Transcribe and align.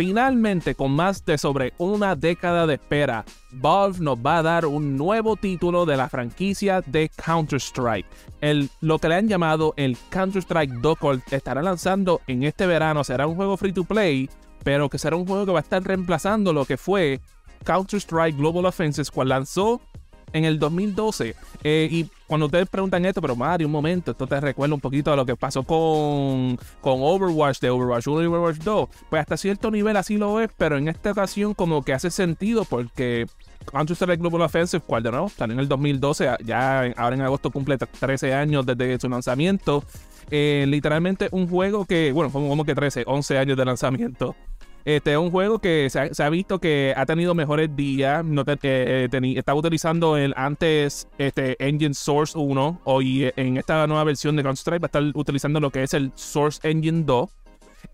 Finalmente, 0.00 0.74
con 0.74 0.92
más 0.92 1.26
de 1.26 1.36
sobre 1.36 1.74
una 1.76 2.16
década 2.16 2.66
de 2.66 2.76
espera, 2.76 3.22
Valve 3.50 3.98
nos 4.00 4.16
va 4.16 4.38
a 4.38 4.42
dar 4.42 4.64
un 4.64 4.96
nuevo 4.96 5.36
título 5.36 5.84
de 5.84 5.98
la 5.98 6.08
franquicia 6.08 6.80
de 6.86 7.10
Counter-Strike. 7.10 8.06
Lo 8.80 8.98
que 8.98 9.08
le 9.10 9.16
han 9.16 9.28
llamado 9.28 9.74
el 9.76 9.98
Counter-Strike 10.08 10.80
Dokkan 10.80 11.22
estará 11.30 11.60
lanzando 11.60 12.22
en 12.28 12.44
este 12.44 12.66
verano. 12.66 13.04
Será 13.04 13.26
un 13.26 13.36
juego 13.36 13.58
free 13.58 13.74
to 13.74 13.84
play, 13.84 14.30
pero 14.64 14.88
que 14.88 14.96
será 14.96 15.16
un 15.16 15.26
juego 15.26 15.44
que 15.44 15.52
va 15.52 15.58
a 15.58 15.62
estar 15.62 15.82
reemplazando 15.82 16.54
lo 16.54 16.64
que 16.64 16.78
fue 16.78 17.20
Counter-Strike 17.66 18.38
Global 18.38 18.64
Offensive, 18.64 19.08
cual 19.12 19.28
lanzó 19.28 19.82
en 20.32 20.46
el 20.46 20.58
2012. 20.58 21.36
Eh, 21.62 21.88
y 21.90 22.10
cuando 22.30 22.46
ustedes 22.46 22.68
preguntan 22.68 23.04
esto, 23.04 23.20
pero 23.20 23.34
Mario, 23.34 23.66
un 23.66 23.72
momento, 23.72 24.12
esto 24.12 24.24
te 24.24 24.40
recuerda 24.40 24.72
un 24.72 24.80
poquito 24.80 25.12
a 25.12 25.16
lo 25.16 25.26
que 25.26 25.34
pasó 25.34 25.64
con, 25.64 26.56
con 26.80 27.00
Overwatch, 27.00 27.58
de 27.58 27.70
Overwatch 27.70 28.06
1 28.06 28.22
y 28.22 28.26
Overwatch 28.26 28.58
2. 28.58 28.88
Pues 29.10 29.20
hasta 29.20 29.36
cierto 29.36 29.68
nivel 29.68 29.96
así 29.96 30.16
lo 30.16 30.38
es, 30.38 30.48
pero 30.56 30.78
en 30.78 30.86
esta 30.86 31.10
ocasión 31.10 31.54
como 31.54 31.82
que 31.82 31.92
hace 31.92 32.08
sentido 32.08 32.64
porque 32.64 33.26
Counter-Strike 33.72 34.20
Global 34.20 34.42
Offensive, 34.42 34.80
cual 34.86 35.02
de 35.02 35.10
nuevo 35.10 35.28
salió 35.28 35.54
en 35.54 35.58
el 35.58 35.66
2012, 35.66 36.30
ya 36.44 36.82
ahora 36.96 37.16
en 37.16 37.22
agosto 37.22 37.50
cumple 37.50 37.78
13 37.78 38.32
años 38.32 38.64
desde 38.64 39.00
su 39.00 39.08
lanzamiento. 39.08 39.82
Eh, 40.30 40.66
literalmente 40.68 41.26
un 41.32 41.48
juego 41.48 41.84
que, 41.84 42.12
bueno, 42.12 42.30
como 42.30 42.64
que 42.64 42.76
13, 42.76 43.02
11 43.08 43.38
años 43.38 43.56
de 43.56 43.64
lanzamiento. 43.64 44.36
Este 44.84 45.12
es 45.12 45.18
un 45.18 45.30
juego 45.30 45.58
que 45.58 45.88
se 45.90 46.22
ha, 46.22 46.30
visto 46.30 46.58
que 46.58 46.94
ha 46.96 47.06
tenido 47.06 47.34
mejores 47.34 47.74
días. 47.74 48.24
No 48.24 48.42
eh, 48.46 49.08
eh, 49.12 49.34
estaba 49.36 49.58
utilizando 49.58 50.16
el 50.16 50.32
antes 50.36 51.08
este, 51.18 51.56
Engine 51.64 51.94
Source 51.94 52.38
1. 52.38 52.80
Hoy 52.84 53.30
en 53.36 53.56
esta 53.56 53.86
nueva 53.86 54.04
versión 54.04 54.36
de 54.36 54.42
Counter-Strike 54.42 54.82
va 54.82 54.86
a 54.86 54.88
estar 54.88 55.02
utilizando 55.14 55.60
lo 55.60 55.70
que 55.70 55.82
es 55.82 55.94
el 55.94 56.12
Source 56.14 56.60
Engine 56.68 57.02
2. 57.04 57.30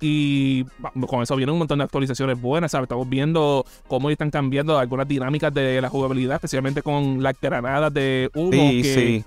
Y 0.00 0.64
con 1.08 1.22
eso 1.22 1.36
vienen 1.36 1.54
un 1.54 1.60
montón 1.60 1.78
de 1.78 1.84
actualizaciones 1.84 2.40
buenas, 2.40 2.74
Estamos 2.74 3.08
viendo 3.08 3.64
cómo 3.88 4.10
están 4.10 4.30
cambiando 4.30 4.78
algunas 4.78 5.08
dinámicas 5.08 5.54
de 5.54 5.80
la 5.80 5.88
jugabilidad, 5.88 6.36
especialmente 6.36 6.82
con 6.82 7.22
las 7.22 7.40
granadas 7.40 7.94
de 7.94 8.30
humo. 8.34 8.50
que, 8.50 8.82
sí 8.84 9.24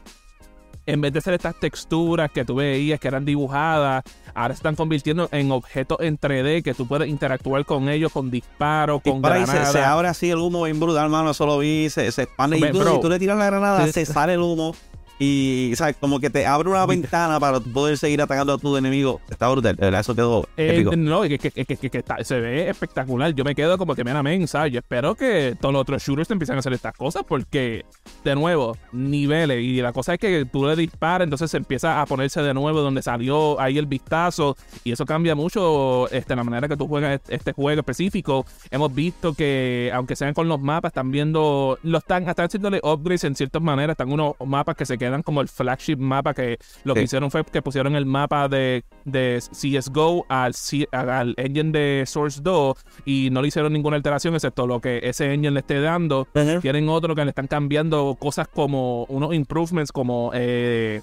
en 0.86 1.02
vez 1.02 1.14
de 1.14 1.22
ser 1.22 1.34
estas 1.34 1.56
texturas 1.60 2.32
que 2.32 2.46
tú 2.46 2.56
veías 2.56 3.00
que 3.00 3.08
eran 3.08 3.26
dibujadas, 3.26 4.04
ahora 4.34 4.54
se 4.54 4.60
están 4.60 4.76
convirtiendo 4.76 5.30
en 5.32 5.52
objetos 5.52 5.98
en 6.02 6.20
3D 6.20 6.64
que 6.64 6.74
tú 6.74 6.88
puedes 6.88 7.08
interactuar 7.08 7.66
con 7.66 7.90
ellos 7.90 8.12
con 8.12 8.32
disparos, 8.32 9.02
con 9.02 9.22
granadas. 9.22 9.72
Se, 9.72 9.80
abre 9.80 10.08
así 10.08 10.30
el 10.30 10.38
humo 10.38 10.64
bien 10.64 10.80
brutal, 10.80 11.06
hermano. 11.06 11.32
Eso 11.32 11.46
lo 11.46 11.60
vi, 11.60 11.90
se, 11.90 12.08
expande. 12.08 12.58
y 12.58 12.72
tú, 12.72 13.00
tú, 13.02 13.10
le 13.10 13.20
tiras 13.20 13.38
la 13.38 13.46
granada, 13.46 13.88
se 13.88 14.06
sale 14.06 14.34
el 14.34 14.42
humo. 14.42 14.76
Y, 15.22 15.74
¿sabes? 15.76 15.98
Como 16.00 16.22
que 16.22 16.30
te 16.30 16.48
abre 16.48 16.70
una 16.70 16.86
ventana 16.86 17.42
para 17.42 17.60
poder 17.60 17.98
seguir 17.98 18.22
atacando 18.22 18.54
a 18.54 18.58
tu 18.58 18.78
enemigo. 18.78 19.20
Está 19.30 19.50
brutal, 19.50 19.78
Eso 19.78 20.16
quedó 20.16 20.48
eh. 20.56 20.86
No, 20.96 21.26
es 21.26 21.38
que, 21.38 21.52
que, 21.52 22.04
se 22.24 22.40
ve 22.40 22.70
espectacular. 22.70 23.34
Yo 23.34 23.44
me 23.44 23.54
quedo 23.54 23.78
como 23.78 23.96
que, 23.96 24.06
mira, 24.06 24.24
men, 24.24 24.48
¿sabes? 24.48 24.72
Yo 24.72 24.80
espero 24.80 25.16
que 25.16 25.58
todos 25.60 25.74
los 25.74 25.82
otros 25.82 26.02
shooters 26.02 26.30
te 26.30 26.34
empiecen 26.34 26.56
a 26.56 26.60
hacer 26.60 26.72
estas 26.72 26.96
cosas 26.96 27.24
porque, 27.28 27.84
de 28.24 28.36
nuevo, 28.36 28.78
niveles. 28.94 29.62
Y 29.62 29.82
la 29.82 29.92
cosa 29.92 30.14
es 30.14 30.20
que 30.22 30.46
tú 30.46 30.66
le 30.66 30.78
disparas, 30.78 31.26
entonces 31.26 31.52
se 31.52 31.58
empieza 31.58 32.02
a 32.02 32.06
ponerse 32.06 32.42
de 32.42 32.54
nuevo 32.54 32.80
donde 32.80 33.02
salió 33.02 33.60
ahí 33.60 33.78
el 33.78 33.88
vistazo. 33.88 34.56
Y 34.86 34.94
eso 34.94 35.06
cambia 35.06 35.36
mucho 35.36 36.10
este, 36.12 36.34
la 36.34 36.46
manera 36.46 36.70
que 36.70 36.78
tú 36.78 36.88
juegas 36.88 37.20
este 37.28 37.52
juego 37.52 37.82
específico. 37.82 38.46
Hemos 38.72 38.96
visto 38.96 39.34
que, 39.34 39.92
aunque 39.94 40.16
sean 40.16 40.34
con 40.34 40.48
los 40.48 40.62
mapas, 40.62 40.92
están 40.92 41.12
viendo, 41.12 41.78
lo 41.84 41.98
están, 41.98 42.26
están 42.30 42.46
haciéndole 42.46 42.80
upgrades 42.84 43.26
en 43.26 43.36
ciertas 43.36 43.62
maneras. 43.62 43.96
Están 43.96 44.14
unos 44.14 44.36
mapas 44.46 44.78
que 44.78 44.86
se 44.86 44.98
quedan 44.98 45.09
eran 45.10 45.24
como 45.24 45.42
el 45.42 45.48
flagship 45.48 45.98
mapa 45.98 46.34
que 46.34 46.58
lo 46.84 46.94
que 46.94 47.04
hicieron 47.04 47.32
fue 47.32 47.44
que 47.44 47.62
pusieron 47.62 47.96
el 47.96 48.06
mapa 48.06 48.48
de, 48.48 48.84
de 49.06 49.40
CSGO 49.52 50.26
al, 50.30 50.54
al 50.92 51.34
engine 51.38 51.72
de 51.72 52.04
Source 52.06 52.42
2 52.42 52.78
y 53.06 53.30
no 53.32 53.42
le 53.42 53.50
hicieron 53.50 53.74
ninguna 53.74 53.98
alteración 53.98 54.34
excepto 54.34 54.68
lo 54.68 54.80
que 54.80 55.00
ese 55.04 55.34
engine 55.34 55.52
le 55.52 55.60
esté 55.60 55.82
dando. 55.82 56.28
Tienen 56.62 56.90
otro 56.90 57.16
que 57.16 57.24
le 57.24 57.30
están 57.30 57.48
cambiando 57.48 58.16
cosas 58.20 58.48
como 58.48 59.06
unos 59.06 59.34
improvements 59.34 59.92
como 59.92 60.32
eh, 60.34 61.02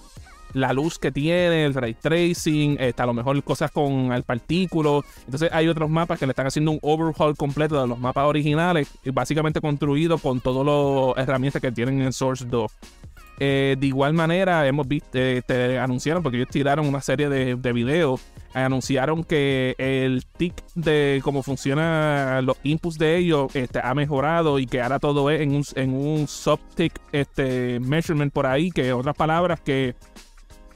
la 0.57 0.73
luz 0.73 0.99
que 0.99 1.13
tiene, 1.13 1.67
el 1.67 1.75
ray 1.75 1.95
tracing, 1.95 2.79
está 2.81 3.03
a 3.03 3.07
lo 3.07 3.15
mejor 3.15 3.43
cosas 3.43 3.71
con 3.71 4.13
el 4.13 4.23
partículo. 4.23 5.05
Entonces 5.27 5.51
hay 5.53 5.69
otros 5.69 5.91
mapas 5.91 6.19
que 6.19 6.27
le 6.27 6.33
están 6.33 6.47
haciendo 6.47 6.71
un 6.71 6.79
overhaul 6.83 7.37
completo 7.37 7.81
de 7.81 7.87
los 7.87 7.99
mapas 7.99 8.25
originales, 8.25 8.89
y 9.05 9.11
básicamente 9.11 9.61
construidos 9.61 10.21
con 10.21 10.41
todas 10.41 10.67
las 10.67 11.23
herramientas 11.23 11.61
que 11.61 11.73
tienen 11.73 12.01
en 12.01 12.13
Source 12.13 12.45
2. 12.47 12.73
Eh, 13.39 13.77
de 13.79 13.87
igual 13.87 14.15
manera, 14.15 14.67
hemos 14.67 14.89
visto, 14.89 15.19
eh, 15.19 15.43
te 15.47 15.79
anunciaron, 15.79 16.23
porque 16.23 16.39
ellos 16.39 16.49
tiraron 16.51 16.87
una 16.87 17.03
serie 17.03 17.29
de, 17.29 17.73
videos, 17.73 18.23
anunciaron 18.55 19.25
que 19.25 19.75
el 19.79 20.25
tick 20.25 20.55
de 20.75 21.21
cómo 21.23 21.43
funcionan 21.43 22.47
los 22.47 22.57
inputs 22.63 22.99
de 22.99 23.19
ellos 23.19 23.55
este, 23.55 23.81
ha 23.83 23.95
mejorado 23.95 24.59
y 24.59 24.67
que 24.67 24.81
ahora 24.81 24.99
todo 24.99 25.31
es 25.31 25.43
en 25.43 25.55
un, 25.55 25.65
en 25.75 25.95
un 25.95 26.27
sub-tick 26.27 26.99
este, 27.13 27.79
measurement 27.81 28.33
por 28.33 28.47
ahí, 28.47 28.71
que 28.71 28.95
otras 28.95 29.15
palabras 29.15 29.61
que 29.61 29.95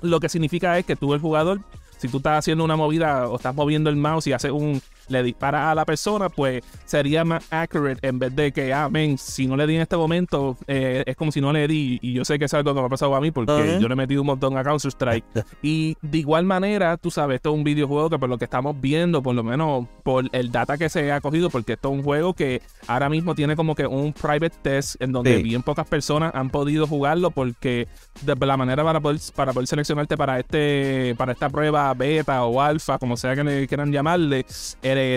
lo 0.02 0.20
que 0.20 0.28
significa 0.28 0.78
es 0.78 0.84
que 0.84 0.96
tú, 0.96 1.14
el 1.14 1.20
jugador, 1.20 1.60
si 1.96 2.08
tú 2.08 2.18
estás 2.18 2.40
haciendo 2.40 2.64
una 2.64 2.76
movida 2.76 3.28
o 3.28 3.36
estás 3.36 3.54
moviendo 3.54 3.88
el 3.88 3.96
mouse 3.96 4.26
y 4.26 4.32
haces 4.32 4.50
un 4.50 4.82
le 5.10 5.22
dispara 5.22 5.70
a 5.70 5.74
la 5.74 5.84
persona, 5.84 6.28
pues 6.28 6.62
sería 6.84 7.24
más 7.24 7.44
accurate 7.50 8.06
en 8.06 8.18
vez 8.18 8.34
de 8.34 8.52
que, 8.52 8.72
ah, 8.72 8.88
men, 8.88 9.18
si 9.18 9.46
no 9.46 9.56
le 9.56 9.66
di 9.66 9.76
en 9.76 9.82
este 9.82 9.96
momento, 9.96 10.56
eh, 10.66 11.02
es 11.06 11.16
como 11.16 11.32
si 11.32 11.40
no 11.40 11.52
le 11.52 11.66
di. 11.66 11.98
Y 12.02 12.12
yo 12.12 12.24
sé 12.24 12.38
que 12.38 12.46
es 12.46 12.54
algo 12.54 12.74
que 12.74 12.80
me 12.80 12.86
ha 12.86 12.88
pasado 12.88 13.14
a 13.14 13.20
mí 13.20 13.30
porque 13.30 13.78
yo 13.80 13.88
le 13.88 13.94
he 13.94 13.96
metido 13.96 14.22
un 14.22 14.26
montón 14.26 14.56
a 14.56 14.64
Counter-Strike. 14.64 15.24
y 15.62 15.96
de 16.00 16.18
igual 16.18 16.44
manera, 16.44 16.96
tú 16.96 17.10
sabes, 17.10 17.36
esto 17.36 17.50
es 17.50 17.56
un 17.56 17.64
videojuego 17.64 18.10
que 18.10 18.18
por 18.18 18.28
lo 18.28 18.38
que 18.38 18.44
estamos 18.44 18.80
viendo, 18.80 19.22
por 19.22 19.34
lo 19.34 19.42
menos 19.42 19.86
por 20.02 20.24
el 20.32 20.50
data 20.50 20.78
que 20.78 20.88
se 20.88 21.12
ha 21.12 21.20
cogido, 21.20 21.50
porque 21.50 21.74
esto 21.74 21.88
es 21.88 21.94
un 21.94 22.02
juego 22.02 22.34
que 22.34 22.62
ahora 22.86 23.08
mismo 23.08 23.34
tiene 23.34 23.56
como 23.56 23.74
que 23.74 23.86
un 23.86 24.12
private 24.12 24.56
test 24.62 25.00
en 25.00 25.12
donde 25.12 25.42
bien 25.42 25.62
pocas 25.62 25.86
personas 25.86 26.32
han 26.34 26.50
podido 26.50 26.86
jugarlo 26.86 27.30
porque 27.30 27.88
de 28.22 28.46
la 28.46 28.56
manera 28.56 28.82
para 28.84 29.00
poder, 29.00 29.20
para 29.34 29.52
poder 29.52 29.66
seleccionarte 29.66 30.16
para 30.16 30.38
este 30.38 31.14
para 31.16 31.32
esta 31.32 31.48
prueba 31.48 31.92
beta 31.94 32.44
o 32.44 32.60
alfa, 32.60 32.98
como 32.98 33.16
sea 33.16 33.34
que 33.34 33.44
le 33.44 33.68
quieran 33.68 33.92
llamarle, 33.92 34.44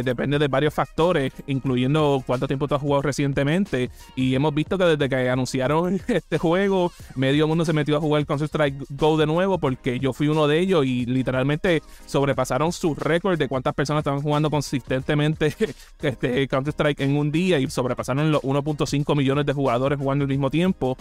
depende 0.03 0.39
de 0.39 0.47
varios 0.47 0.73
factores, 0.73 1.33
incluyendo 1.47 2.23
cuánto 2.25 2.47
tiempo 2.47 2.67
tú 2.67 2.75
has 2.75 2.81
jugado 2.81 3.01
recientemente. 3.01 3.89
Y 4.15 4.35
hemos 4.35 4.53
visto 4.53 4.77
que 4.77 4.85
desde 4.85 5.09
que 5.09 5.29
anunciaron 5.29 6.01
este 6.07 6.37
juego, 6.37 6.91
medio 7.15 7.47
mundo 7.47 7.65
se 7.65 7.73
metió 7.73 7.97
a 7.97 7.99
jugar 7.99 8.25
Counter-Strike 8.25 8.85
Go 8.89 9.17
de 9.17 9.25
nuevo, 9.25 9.57
porque 9.57 9.99
yo 9.99 10.13
fui 10.13 10.27
uno 10.27 10.47
de 10.47 10.59
ellos 10.59 10.85
y 10.85 11.05
literalmente 11.05 11.81
sobrepasaron 12.05 12.71
su 12.71 12.95
récord 12.95 13.37
de 13.37 13.47
cuántas 13.47 13.73
personas 13.73 14.01
estaban 14.01 14.21
jugando 14.21 14.49
consistentemente 14.49 15.53
este 16.01 16.47
Counter-Strike 16.47 17.01
en 17.01 17.17
un 17.17 17.31
día 17.31 17.59
y 17.59 17.69
sobrepasaron 17.69 18.31
los 18.31 18.41
1.5 18.41 19.15
millones 19.15 19.45
de 19.45 19.53
jugadores 19.53 19.99
jugando 19.99 20.23
al 20.23 20.29
mismo 20.29 20.49
tiempo. 20.49 20.97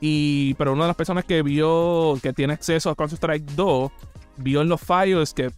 Y, 0.00 0.54
pero 0.54 0.72
una 0.72 0.84
de 0.84 0.88
las 0.88 0.96
personas 0.96 1.24
que 1.24 1.42
vio 1.42 2.18
que 2.22 2.32
tiene 2.32 2.54
acceso 2.54 2.90
a 2.90 2.94
Counter-Strike 2.94 3.52
2 3.52 3.92
vio 4.38 4.62
en 4.62 4.68
los 4.68 4.80
files 4.80 5.32
que 5.34 5.50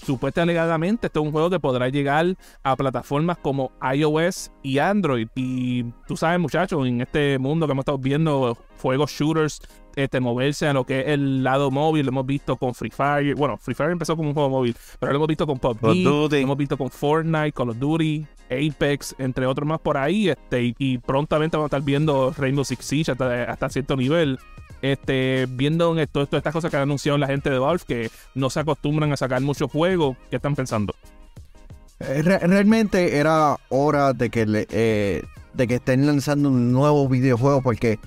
supuestamente 0.00 0.58
alegadamente 0.58 1.06
este 1.06 1.18
es 1.18 1.24
un 1.24 1.32
juego 1.32 1.50
que 1.50 1.60
podrá 1.60 1.88
llegar 1.88 2.36
a 2.62 2.76
plataformas 2.76 3.38
como 3.38 3.72
iOS 3.94 4.50
y 4.62 4.78
Android. 4.78 5.28
Y 5.34 5.84
tú 6.06 6.16
sabes, 6.16 6.40
muchachos, 6.40 6.86
en 6.86 7.00
este 7.00 7.38
mundo 7.38 7.66
que 7.66 7.72
hemos 7.72 7.82
estado 7.82 7.98
viendo 7.98 8.56
juegos 8.80 9.10
shooters 9.10 9.60
este, 9.96 10.20
moverse 10.20 10.66
a 10.66 10.72
lo 10.72 10.84
que 10.84 11.00
es 11.00 11.06
el 11.08 11.42
lado 11.42 11.70
móvil, 11.70 12.06
lo 12.06 12.10
hemos 12.10 12.26
visto 12.26 12.56
con 12.56 12.74
Free 12.74 12.90
Fire. 12.90 13.34
Bueno, 13.34 13.56
Free 13.58 13.74
Fire 13.74 13.90
empezó 13.90 14.16
como 14.16 14.28
un 14.28 14.34
juego 14.34 14.50
móvil, 14.50 14.74
pero 14.98 15.12
lo 15.12 15.16
hemos 15.16 15.28
visto 15.28 15.46
con 15.46 15.58
PUBG, 15.58 15.96
lo 16.04 16.32
hemos 16.32 16.56
visto 16.56 16.78
con 16.78 16.90
Fortnite, 16.90 17.52
Call 17.52 17.70
of 17.70 17.78
Duty, 17.78 18.26
Apex, 18.50 19.14
entre 19.18 19.46
otros 19.46 19.66
más 19.66 19.80
por 19.80 19.96
ahí. 19.96 20.30
Este, 20.30 20.74
y, 20.78 20.98
prontamente 20.98 21.56
vamos 21.56 21.66
a 21.72 21.76
estar 21.76 21.82
viendo 21.82 22.32
Rainbow 22.36 22.64
Six 22.64 22.84
Siege 22.84 23.12
hasta, 23.12 23.44
hasta 23.44 23.68
cierto 23.68 23.96
nivel 23.96 24.38
este, 24.82 25.46
viendo 25.48 25.94
todas 26.06 26.28
estas 26.32 26.52
cosas 26.52 26.70
que 26.70 26.76
ha 26.76 26.82
anunciado 26.82 27.18
la 27.18 27.26
gente 27.26 27.50
de 27.50 27.58
Valve, 27.58 27.84
que 27.86 28.10
no 28.34 28.50
se 28.50 28.60
acostumbran 28.60 29.12
a 29.12 29.16
sacar 29.16 29.40
muchos 29.40 29.70
juegos, 29.70 30.16
¿qué 30.30 30.36
están 30.36 30.54
pensando? 30.54 30.94
Eh, 32.00 32.22
realmente 32.22 33.18
era 33.18 33.56
hora 33.68 34.12
de 34.12 34.30
que, 34.30 34.66
eh, 34.70 35.22
de 35.52 35.66
que 35.66 35.74
estén 35.74 36.06
lanzando 36.06 36.48
un 36.48 36.72
nuevo 36.72 37.08
videojuego, 37.08 37.62
porque 37.62 37.98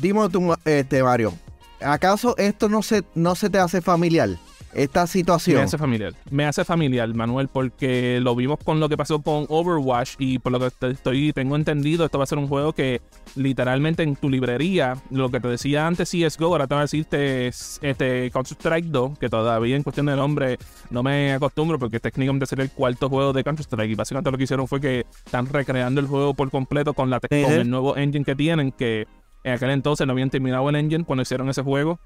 dime 0.00 0.28
tú, 0.28 0.54
este, 0.64 1.02
Mario, 1.02 1.32
¿acaso 1.80 2.36
esto 2.36 2.68
no 2.68 2.82
se, 2.82 3.02
no 3.14 3.34
se 3.34 3.48
te 3.48 3.58
hace 3.58 3.80
familiar? 3.80 4.30
Esta 4.74 5.06
situación. 5.06 5.56
Me 5.56 5.62
hace 5.62 5.78
familiar. 5.78 6.12
Me 6.30 6.44
hace 6.44 6.64
familiar, 6.64 7.12
Manuel, 7.14 7.48
porque 7.48 8.18
lo 8.20 8.34
vimos 8.34 8.58
con 8.62 8.80
lo 8.80 8.88
que 8.88 8.96
pasó 8.96 9.20
con 9.22 9.46
Overwatch 9.48 10.14
y 10.18 10.38
por 10.38 10.52
lo 10.52 10.60
que 10.60 10.88
estoy 10.88 11.32
tengo 11.32 11.56
entendido, 11.56 12.04
esto 12.04 12.18
va 12.18 12.24
a 12.24 12.26
ser 12.26 12.38
un 12.38 12.48
juego 12.48 12.72
que 12.72 13.00
literalmente 13.36 14.02
en 14.02 14.16
tu 14.16 14.28
librería, 14.30 14.96
lo 15.10 15.30
que 15.30 15.40
te 15.40 15.48
decía 15.48 15.86
antes 15.86 16.10
CSGO, 16.10 16.46
ahora 16.46 16.66
te 16.66 16.74
va 16.74 16.82
a 16.82 16.84
decirte 16.84 17.48
este 17.48 18.30
Counter-Strike 18.30 18.86
2, 18.86 19.18
que 19.18 19.28
todavía 19.28 19.76
en 19.76 19.82
cuestión 19.82 20.06
de 20.06 20.16
nombre 20.16 20.58
no 20.90 21.02
me 21.02 21.32
acostumbro 21.32 21.78
porque 21.78 22.00
técnicamente 22.00 22.46
sería 22.46 22.64
el 22.64 22.70
cuarto 22.70 23.08
juego 23.08 23.32
de 23.32 23.44
Counter-Strike 23.44 23.90
y 23.90 23.94
básicamente 23.94 24.30
lo 24.30 24.38
que 24.38 24.44
hicieron 24.44 24.68
fue 24.68 24.80
que 24.80 25.06
están 25.24 25.46
recreando 25.46 26.00
el 26.00 26.06
juego 26.06 26.34
por 26.34 26.50
completo 26.50 26.94
con, 26.94 27.10
la 27.10 27.20
con 27.20 27.30
el 27.32 27.68
nuevo 27.68 27.96
engine 27.96 28.24
que 28.24 28.34
tienen, 28.34 28.72
que 28.72 29.06
en 29.44 29.52
aquel 29.52 29.70
entonces 29.70 30.06
no 30.06 30.12
habían 30.12 30.30
terminado 30.30 30.68
el 30.68 30.76
engine 30.76 31.04
cuando 31.04 31.22
hicieron 31.22 31.48
ese 31.48 31.62
juego. 31.62 32.00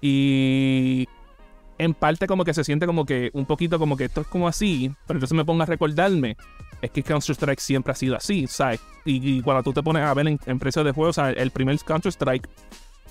Y 0.00 1.08
en 1.78 1.94
parte 1.94 2.26
como 2.26 2.44
que 2.44 2.54
se 2.54 2.64
siente 2.64 2.86
como 2.86 3.04
que 3.04 3.30
un 3.32 3.46
poquito 3.46 3.78
como 3.78 3.96
que 3.96 4.04
esto 4.04 4.20
es 4.20 4.26
como 4.26 4.48
así, 4.48 4.92
pero 5.06 5.18
entonces 5.18 5.36
me 5.36 5.44
pongo 5.44 5.62
a 5.62 5.66
recordarme. 5.66 6.36
es 6.82 6.90
que 6.90 7.02
Counter-Strike 7.02 7.60
siempre 7.60 7.92
ha 7.92 7.96
sido 7.96 8.16
así, 8.16 8.46
¿sabes? 8.46 8.80
Y, 9.04 9.42
cuando 9.42 9.62
tú 9.62 9.72
te 9.72 9.82
pones 9.82 10.02
a 10.02 10.14
ver 10.14 10.28
en, 10.28 10.38
en 10.46 10.58
precios 10.58 10.84
de 10.84 10.92
juegos, 10.92 11.18
el 11.18 11.50
primer 11.50 11.78
Counter-Strike 11.78 12.48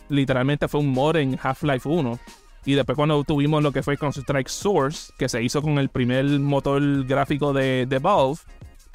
literalmente 0.10 0.68
fue 0.68 0.80
un 0.80 0.92
mod 0.92 1.16
en 1.16 1.40
Half-Life 1.42 1.88
1. 1.88 2.20
Y 2.66 2.74
después 2.76 2.96
cuando 2.96 3.24
tuvimos 3.24 3.62
lo 3.62 3.72
que 3.72 3.84
fue 3.84 3.98
Counter-Strike 3.98 4.48
Source, 4.48 5.12
que 5.18 5.28
se 5.28 5.44
hizo 5.44 5.62
con 5.62 5.78
el 5.80 5.90
primer 5.90 6.26
motor 6.40 7.06
gráfico 7.06 7.52
de, 7.52 7.86
de 7.86 8.00
Valve, 8.00 8.40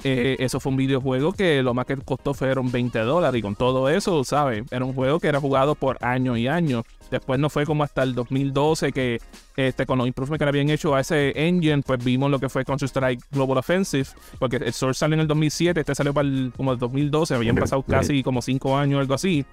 eh, 0.03 0.37
eso 0.39 0.61
fue 0.61 0.71
un 0.71 0.77
videojuego 0.77 1.33
que 1.33 1.61
lo 1.61 1.73
más 1.73 1.85
que 1.85 1.97
costó 1.97 2.33
fueron 2.33 2.71
20 2.71 2.99
dólares. 2.99 3.39
Y 3.39 3.41
con 3.41 3.55
todo 3.55 3.89
eso, 3.89 4.23
¿sabes? 4.23 4.63
Era 4.71 4.85
un 4.85 4.93
juego 4.93 5.19
que 5.19 5.27
era 5.27 5.41
jugado 5.41 5.75
por 5.75 5.97
años 6.03 6.37
y 6.37 6.47
años. 6.47 6.83
Después 7.11 7.39
no 7.39 7.49
fue 7.49 7.65
como 7.65 7.83
hasta 7.83 8.03
el 8.03 8.15
2012 8.15 8.91
que 8.93 9.19
este, 9.57 9.85
con 9.85 9.97
los 9.97 10.07
improvements 10.07 10.39
que 10.39 10.47
habían 10.47 10.69
hecho 10.69 10.95
a 10.95 11.01
ese 11.01 11.33
engine, 11.35 11.81
pues 11.81 12.03
vimos 12.03 12.31
lo 12.31 12.39
que 12.39 12.47
fue 12.47 12.63
Counter-Strike 12.63 13.25
Global 13.31 13.57
Offensive. 13.57 14.07
Porque 14.37 14.57
el 14.57 14.73
Source 14.73 14.99
salió 14.99 15.15
en 15.15 15.21
el 15.21 15.27
2007, 15.27 15.79
este 15.81 15.95
salió 15.95 16.13
para 16.13 16.27
el, 16.27 16.53
como 16.55 16.71
el 16.71 16.79
2012. 16.79 17.35
Habían 17.35 17.55
pasado 17.55 17.83
casi 17.83 18.23
como 18.23 18.41
5 18.41 18.77
años 18.77 18.97
o 18.97 19.01
algo 19.01 19.13
así. 19.13 19.45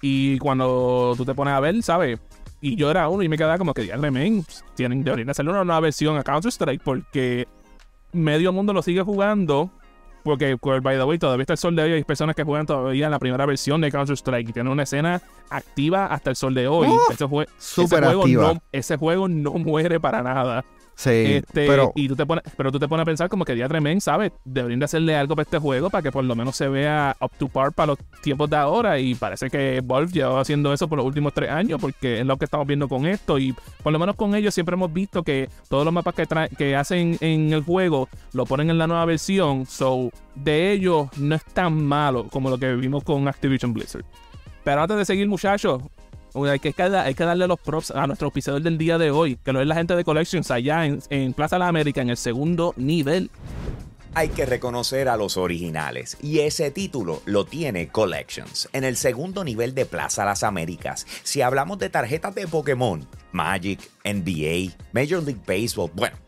Y 0.00 0.38
cuando 0.38 1.14
tú 1.16 1.24
te 1.24 1.34
pones 1.34 1.54
a 1.54 1.60
ver, 1.60 1.80
¿sabes? 1.82 2.18
Y 2.60 2.74
yo 2.74 2.90
era 2.90 3.08
uno 3.08 3.22
y 3.22 3.28
me 3.28 3.36
quedaba 3.36 3.58
como 3.58 3.72
que, 3.72 3.82
diablo, 3.82 4.10
men, 4.10 4.44
tienen, 4.74 5.04
deberían 5.04 5.30
hacerle 5.30 5.52
una 5.52 5.62
nueva 5.62 5.80
versión 5.80 6.16
a 6.16 6.24
Counter-Strike 6.24 6.82
porque 6.82 7.46
medio 8.12 8.52
mundo 8.52 8.72
lo 8.72 8.82
sigue 8.82 9.02
jugando. 9.02 9.70
Porque, 10.24 10.56
by 10.60 10.98
the 10.98 11.04
way, 11.04 11.18
todavía 11.18 11.42
está 11.42 11.54
el 11.54 11.58
sol 11.58 11.74
de 11.74 11.82
hoy. 11.82 11.92
Hay 11.92 12.04
personas 12.04 12.36
que 12.36 12.42
juegan 12.42 12.66
todavía 12.66 13.06
en 13.06 13.10
la 13.10 13.18
primera 13.18 13.46
versión 13.46 13.80
de 13.80 13.90
Counter-Strike 13.90 14.50
y 14.50 14.52
tienen 14.52 14.70
una 14.70 14.82
escena 14.82 15.22
activa 15.48 16.06
hasta 16.06 16.28
el 16.30 16.36
sol 16.36 16.52
de 16.54 16.68
hoy. 16.68 16.88
ese, 17.10 17.24
juego 17.24 18.26
no, 18.26 18.60
ese 18.70 18.96
juego 18.98 19.28
no 19.28 19.52
muere 19.52 20.00
para 20.00 20.22
nada. 20.22 20.64
Sí, 20.98 21.10
este, 21.10 21.68
pero... 21.68 21.92
Y 21.94 22.08
tú 22.08 22.16
te 22.16 22.26
pones, 22.26 22.42
pero 22.56 22.72
tú 22.72 22.80
te 22.80 22.88
pones 22.88 23.02
a 23.02 23.04
pensar 23.04 23.28
como 23.28 23.44
que 23.44 23.54
día 23.54 23.68
tremendo, 23.68 24.00
¿sabes? 24.00 24.32
Deberían 24.44 24.80
de 24.80 24.86
hacerle 24.86 25.14
algo 25.14 25.36
para 25.36 25.44
este 25.44 25.58
juego 25.58 25.90
para 25.90 26.02
que 26.02 26.10
por 26.10 26.24
lo 26.24 26.34
menos 26.34 26.56
se 26.56 26.68
vea 26.68 27.16
up 27.20 27.30
to 27.38 27.46
par 27.46 27.72
para 27.72 27.86
los 27.92 27.98
tiempos 28.20 28.50
de 28.50 28.56
ahora 28.56 28.98
y 28.98 29.14
parece 29.14 29.48
que 29.48 29.80
Valve 29.84 30.10
lleva 30.10 30.40
haciendo 30.40 30.72
eso 30.72 30.88
por 30.88 30.98
los 30.98 31.06
últimos 31.06 31.32
tres 31.32 31.50
años 31.50 31.80
porque 31.80 32.18
es 32.18 32.26
lo 32.26 32.36
que 32.36 32.46
estamos 32.46 32.66
viendo 32.66 32.88
con 32.88 33.06
esto 33.06 33.38
y 33.38 33.54
por 33.80 33.92
lo 33.92 34.00
menos 34.00 34.16
con 34.16 34.34
ellos 34.34 34.52
siempre 34.52 34.74
hemos 34.74 34.92
visto 34.92 35.22
que 35.22 35.48
todos 35.68 35.84
los 35.84 35.94
mapas 35.94 36.16
que, 36.16 36.26
que 36.58 36.74
hacen 36.74 37.16
en 37.20 37.52
el 37.52 37.62
juego 37.62 38.08
lo 38.32 38.44
ponen 38.44 38.68
en 38.68 38.78
la 38.78 38.88
nueva 38.88 39.04
versión, 39.04 39.66
so 39.66 40.10
de 40.34 40.72
ellos 40.72 41.06
no 41.16 41.36
es 41.36 41.44
tan 41.44 41.80
malo 41.80 42.26
como 42.28 42.50
lo 42.50 42.58
que 42.58 42.74
vimos 42.74 43.04
con 43.04 43.28
Activision 43.28 43.72
Blizzard. 43.72 44.04
Pero 44.64 44.82
antes 44.82 44.96
de 44.96 45.04
seguir 45.04 45.28
muchachos, 45.28 45.80
hay 46.34 46.58
que, 46.58 46.74
hay 46.82 47.14
que 47.14 47.24
darle 47.24 47.46
los 47.46 47.58
props 47.58 47.90
a 47.90 48.06
nuestro 48.06 48.28
episodio 48.28 48.60
del 48.60 48.78
día 48.78 48.98
de 48.98 49.10
hoy, 49.10 49.36
que 49.36 49.52
lo 49.52 49.60
es 49.60 49.66
la 49.66 49.74
gente 49.74 49.96
de 49.96 50.04
Collections 50.04 50.50
allá 50.50 50.86
en, 50.86 51.00
en 51.10 51.32
Plaza 51.32 51.56
de 51.56 51.60
la 51.60 51.68
América, 51.68 52.02
en 52.02 52.10
el 52.10 52.16
segundo 52.16 52.74
nivel. 52.76 53.30
Hay 54.14 54.30
que 54.30 54.46
reconocer 54.46 55.08
a 55.08 55.16
los 55.16 55.36
originales 55.36 56.16
y 56.22 56.40
ese 56.40 56.70
título 56.70 57.22
lo 57.24 57.44
tiene 57.44 57.88
Collections 57.88 58.68
en 58.72 58.84
el 58.84 58.96
segundo 58.96 59.44
nivel 59.44 59.74
de 59.74 59.86
Plaza 59.86 60.24
Las 60.24 60.42
Américas. 60.42 61.06
Si 61.22 61.42
hablamos 61.42 61.78
de 61.78 61.90
tarjetas 61.90 62.34
de 62.34 62.48
Pokémon, 62.48 63.06
Magic, 63.32 63.80
NBA, 64.04 64.74
Major 64.92 65.22
League 65.22 65.42
Baseball, 65.46 65.90
bueno 65.94 66.27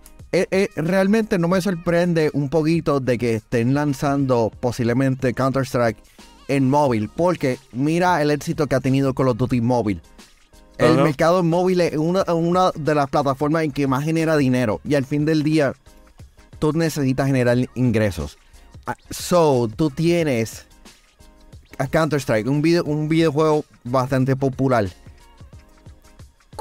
eh, 0.31 0.47
eh, 0.51 0.69
realmente 0.75 1.37
no 1.37 1.47
me 1.49 1.61
sorprende 1.61 2.31
un 2.33 2.49
poquito 2.49 2.99
de 3.01 3.17
que 3.17 3.35
estén 3.35 3.73
lanzando 3.73 4.51
posiblemente 4.61 5.33
Counter-Strike 5.33 5.97
en 6.47 6.69
móvil, 6.69 7.09
porque 7.09 7.59
mira 7.73 8.21
el 8.21 8.31
éxito 8.31 8.67
que 8.67 8.75
ha 8.75 8.79
tenido 8.79 9.13
Call 9.13 9.29
of 9.29 9.37
Duty 9.37 9.61
móvil. 9.61 10.01
El 10.77 10.95
mercado 10.95 11.43
móvil 11.43 11.81
es 11.81 11.95
una, 11.95 12.23
una, 12.33 12.71
de 12.71 12.95
las 12.95 13.07
plataformas 13.07 13.63
en 13.63 13.71
que 13.71 13.85
más 13.85 14.03
genera 14.03 14.35
dinero 14.35 14.81
y 14.83 14.95
al 14.95 15.05
fin 15.05 15.25
del 15.25 15.43
día 15.43 15.73
tú 16.57 16.73
necesitas 16.73 17.27
generar 17.27 17.57
ingresos. 17.75 18.39
Ah, 18.87 18.95
so, 19.11 19.69
tú 19.75 19.91
tienes 19.91 20.65
a 21.77 21.87
Counter-Strike, 21.87 22.47
un, 22.47 22.61
video, 22.61 22.83
un 22.83 23.09
videojuego 23.09 23.63
bastante 23.83 24.35
popular 24.35 24.87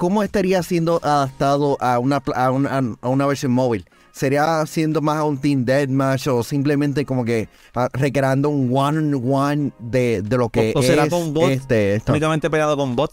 ¿cómo 0.00 0.23
estaría 0.23 0.62
siendo 0.62 0.99
adaptado 1.05 1.76
a 1.79 1.99
una, 1.99 2.23
a 2.35 2.50
una, 2.50 3.26
versión 3.26 3.52
móvil? 3.52 3.85
¿Sería 4.12 4.64
siendo 4.64 5.02
más 5.02 5.23
un 5.23 5.38
Team 5.38 5.67
Deathmatch 5.67 6.26
o 6.29 6.43
simplemente 6.43 7.05
como 7.05 7.23
que 7.23 7.50
ah, 7.75 7.91
recreando 7.93 8.49
un 8.49 8.75
one-on-one 8.75 9.73
de, 9.79 10.25
lo 10.31 10.49
que 10.49 10.73
o, 10.75 10.82
será 10.82 11.06
con 11.06 11.35
bot, 11.35 11.50
este, 11.50 12.02
únicamente 12.08 12.49
pegado 12.49 12.79
con 12.79 12.97
bot? 12.97 13.12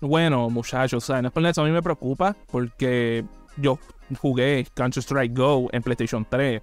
Bueno, 0.00 0.48
muchachos, 0.48 1.02
¿saben? 1.02 1.28
por 1.32 1.44
eso 1.44 1.60
a 1.60 1.64
mí 1.64 1.72
me 1.72 1.82
preocupa 1.82 2.36
porque 2.52 3.24
yo 3.56 3.76
jugué 4.20 4.68
Counter-Strike 4.72 5.36
Go 5.36 5.70
en 5.72 5.82
PlayStation 5.82 6.24
3 6.30 6.62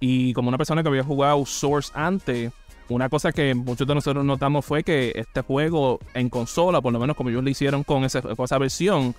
y 0.00 0.34
como 0.34 0.50
una 0.50 0.58
persona 0.58 0.82
que 0.82 0.90
había 0.90 1.02
jugado 1.02 1.46
Source 1.46 1.90
antes, 1.94 2.52
una 2.88 3.08
cosa 3.08 3.32
que 3.32 3.54
muchos 3.54 3.86
de 3.86 3.94
nosotros 3.94 4.24
notamos 4.24 4.64
fue 4.64 4.84
que 4.84 5.12
este 5.14 5.42
juego 5.42 5.98
en 6.14 6.28
consola, 6.28 6.80
por 6.80 6.92
lo 6.92 6.98
menos 6.98 7.16
como 7.16 7.30
ellos 7.30 7.42
lo 7.42 7.50
hicieron 7.50 7.82
con, 7.82 8.04
esa 8.04 8.58
versión, 8.58 9.14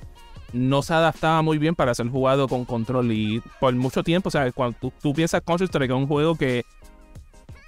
no 0.54 0.82
se 0.82 0.94
adaptaba 0.94 1.42
muy 1.42 1.58
bien 1.58 1.76
para 1.76 1.94
ser 1.94 2.10
jugado 2.10 2.48
con 2.48 2.66
control. 2.66 3.12
Y 3.12 3.42
por 3.60 3.74
mucho 3.76 4.04
tiempo, 4.04 4.30
o 4.30 4.32
sea, 4.32 4.52
cuando 4.52 4.78
tú, 4.80 4.94
tú 5.02 5.14
piensas 5.14 5.42
Counter-Strike, 5.42 5.92
es 5.92 5.98
un 5.98 6.08
juego 6.08 6.36
que 6.36 6.66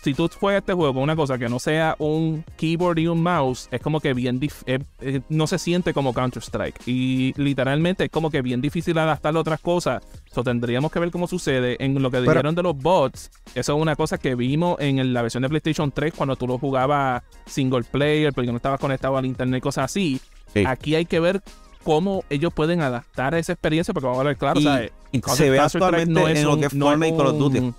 si 0.02 0.14
tú 0.14 0.30
juegas 0.40 0.62
este 0.62 0.74
juego 0.74 0.94
con 0.94 1.04
una 1.04 1.16
cosa 1.16 1.38
que 1.38 1.50
no 1.50 1.60
sea 1.60 1.96
un 2.00 2.46
keyboard 2.58 3.00
y 3.00 3.08
un 3.08 3.22
mouse, 3.22 3.68
es 3.72 3.82
como 3.82 4.00
que 4.00 4.14
bien 4.14 4.40
eh, 4.66 4.80
eh, 5.02 5.22
no 5.28 5.46
se 5.46 5.60
siente 5.60 5.94
como 5.94 6.14
Counter-Strike. 6.14 6.88
Y 6.88 7.34
literalmente 7.36 8.06
es 8.06 8.10
como 8.10 8.32
que 8.32 8.42
bien 8.42 8.62
difícil 8.62 8.98
adaptarlo 8.98 9.40
a 9.40 9.42
otras 9.42 9.60
cosas. 9.60 10.02
So, 10.32 10.44
tendríamos 10.44 10.92
que 10.92 11.00
ver 11.00 11.12
cómo 11.12 11.28
sucede. 11.28 11.76
En 11.84 12.02
lo 12.02 12.10
que 12.12 12.22
dijeron 12.22 12.56
de 12.56 12.64
los 12.64 12.78
bots, 12.78 13.30
eso 13.56 13.76
es 13.76 13.82
una 13.82 13.96
cosa 13.96 14.18
que 14.18 14.36
vimos 14.36 14.78
en 14.80 15.14
la 15.14 15.22
versión 15.22 15.44
de 15.44 15.50
PlayStation 15.50 15.92
3 15.92 16.14
cuando 16.16 16.36
tú 16.36 16.48
lo 16.48 16.58
jugabas 16.58 17.24
single 17.46 17.84
player, 17.84 18.32
porque 18.32 18.52
no 18.52 18.58
estabas 18.58 18.80
conectado 18.80 19.18
al 19.18 19.26
internet, 19.26 19.62
cosas 19.62 19.86
así. 19.86 20.22
Aquí 20.66 20.96
hay 20.96 21.06
que 21.06 21.20
ver 21.20 21.42
cómo 21.84 22.24
ellos 22.30 22.54
pueden 22.54 22.82
adaptar 22.82 23.36
esa 23.36 23.52
experiencia, 23.52 23.94
porque 23.94 24.08
vamos 24.08 24.22
a 24.22 24.24
ver, 24.24 24.38
claro, 24.38 24.62
se 24.62 25.50
ve 25.50 25.60
actualmente 25.60 26.12
no 26.12 26.28
es 26.28 26.40
en 26.40 26.46
lo 26.46 26.58
que 26.58 26.70
no 26.74 26.86
Fortnite 26.86 27.14
y 27.14 27.18
Call 27.18 27.28
of 27.28 27.38
Duty. 27.38 27.74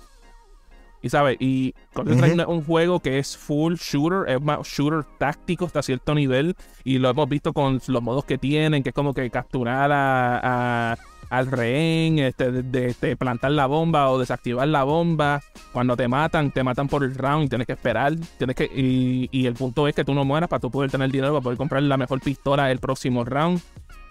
Y 1.01 1.09
sabes, 1.09 1.37
y 1.39 1.73
Counter-Strike 1.93 2.39
es 2.39 2.45
un 2.45 2.63
juego 2.63 2.99
que 2.99 3.17
es 3.17 3.35
full 3.35 3.75
shooter, 3.75 4.29
es 4.29 4.41
más 4.41 4.67
shooter 4.67 5.03
táctico 5.17 5.65
hasta 5.65 5.81
cierto 5.81 6.13
nivel. 6.13 6.55
Y 6.83 6.99
lo 6.99 7.09
hemos 7.09 7.27
visto 7.27 7.53
con 7.53 7.81
los 7.87 8.03
modos 8.03 8.25
que 8.25 8.37
tienen, 8.37 8.83
que 8.83 8.89
es 8.89 8.95
como 8.95 9.13
que 9.13 9.29
capturar 9.31 9.91
a, 9.91 10.97
al 11.31 11.47
rehén, 11.47 12.19
este, 12.19 12.51
de, 12.51 13.15
plantar 13.15 13.51
la 13.51 13.65
bomba 13.65 14.09
o 14.11 14.19
desactivar 14.19 14.67
la 14.67 14.83
bomba. 14.83 15.41
Cuando 15.71 15.97
te 15.97 16.07
matan, 16.07 16.51
te 16.51 16.63
matan 16.63 16.87
por 16.87 17.03
el 17.03 17.15
round 17.15 17.45
y 17.45 17.49
tienes 17.49 17.65
que 17.65 17.73
esperar. 17.73 18.13
Tienes 18.37 18.55
que, 18.55 18.65
y, 18.65 19.45
el 19.47 19.53
punto 19.55 19.87
es 19.87 19.95
que 19.95 20.03
tú 20.03 20.13
no 20.13 20.23
mueras 20.23 20.49
para 20.49 20.59
tú 20.59 20.69
poder 20.69 20.91
tener 20.91 21.09
dinero 21.09 21.33
para 21.33 21.41
poder 21.41 21.57
comprar 21.57 21.81
la 21.81 21.97
mejor 21.97 22.21
pistola 22.21 22.69
el 22.69 22.79
próximo 22.79 23.25
round. 23.25 23.59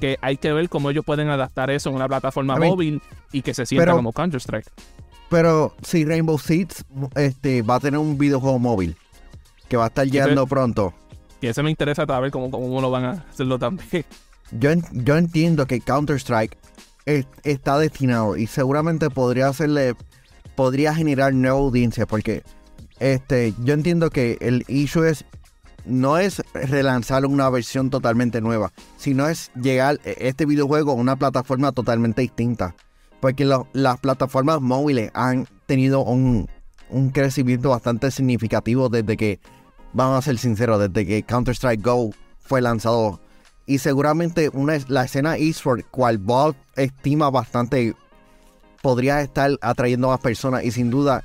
Que 0.01 0.17
hay 0.23 0.39
que 0.39 0.53
ver 0.53 0.69
cómo 0.69 0.91
ellos 0.91 1.05
pueden 1.05 1.29
adaptar 1.29 1.71
eso 1.71 1.91
en 1.91 1.97
una 1.97 2.09
plataforma 2.09 2.57
móvil 2.57 3.03
y 3.33 3.43
que 3.43 3.55
se 3.55 3.67
sienta 3.67 3.93
como 3.93 4.13
Counter-Strike. 4.13 4.67
Pero 5.31 5.75
si 5.83 6.05
Rainbow 6.05 6.39
Six 6.39 6.85
este, 7.15 7.63
va 7.63 7.77
a 7.77 7.81
tener 7.81 7.99
un 7.99 8.19
videojuego 8.19 8.59
móvil 8.59 8.97
que 9.69 9.77
va 9.77 9.85
a 9.85 9.87
estar 9.87 10.07
llegando 10.07 10.47
pronto. 10.47 10.93
Y 11.41 11.47
eso 11.47 11.63
me 11.63 11.71
interesa 11.71 12.05
ver 12.05 12.31
cómo, 12.31 12.51
cómo 12.51 12.81
lo 12.81 12.91
van 12.91 13.05
a 13.05 13.11
hacerlo 13.31 13.59
también. 13.59 14.05
Yo, 14.53 14.71
yo 14.91 15.17
entiendo 15.17 15.65
que 15.69 15.81
Counter-Strike 15.81 16.59
está 17.45 17.79
destinado 17.79 18.37
y 18.37 18.49
seguramente 18.49 19.09
podría 19.09 19.47
hacerle, 19.47 19.95
podría 20.57 20.93
generar 20.93 21.33
nueva 21.35 21.57
audiencia 21.57 22.05
porque 22.05 22.43
este, 22.99 23.55
yo 23.63 23.75
entiendo 23.75 24.11
que 24.11 24.39
el 24.41 24.65
issue 24.67 25.05
es 25.05 25.25
no 25.85 26.19
es 26.19 26.43
relanzar 26.53 27.25
una 27.27 27.49
versión 27.49 27.91
totalmente 27.91 28.41
nueva, 28.41 28.73
sino 28.97 29.29
es 29.29 29.53
llegar 29.55 30.01
e, 30.05 30.17
este 30.19 30.47
videojuego 30.47 30.91
a 30.91 30.95
una 30.95 31.15
plataforma 31.15 31.71
totalmente 31.71 32.23
distinta 32.23 32.75
porque 33.21 33.45
las 33.45 34.01
plataformas 34.01 34.61
móviles 34.61 35.11
han 35.15 35.47
tenido 35.67 36.03
un, 36.03 36.49
crecimiento 37.13 37.71
bastante 37.71 38.11
significativo 38.11 38.89
desde 38.89 39.17
que, 39.17 39.41
vamos 39.93 40.19
a 40.19 40.23
ser 40.23 40.39
sinceros, 40.39 40.81
desde 40.81 41.07
que 41.07 41.23
Counter-Strike 41.23 41.85
Go 41.85 42.11
fue 42.41 42.61
lanzado. 42.61 43.21
Y 43.67 43.79
seguramente 43.79 44.51
una, 44.53 44.79
la 44.89 45.05
escena 45.05 45.37
eSport, 45.37 45.87
cual 45.91 46.19
Bob 46.19 46.57
estima 46.75 47.31
bastante, 47.31 47.95
podría 48.83 49.21
estar 49.21 49.53
atrayendo 49.61 50.09
a 50.09 50.15
más 50.15 50.21
personas. 50.21 50.65
Y 50.65 50.73
sin 50.73 50.91
duda, 50.91 51.23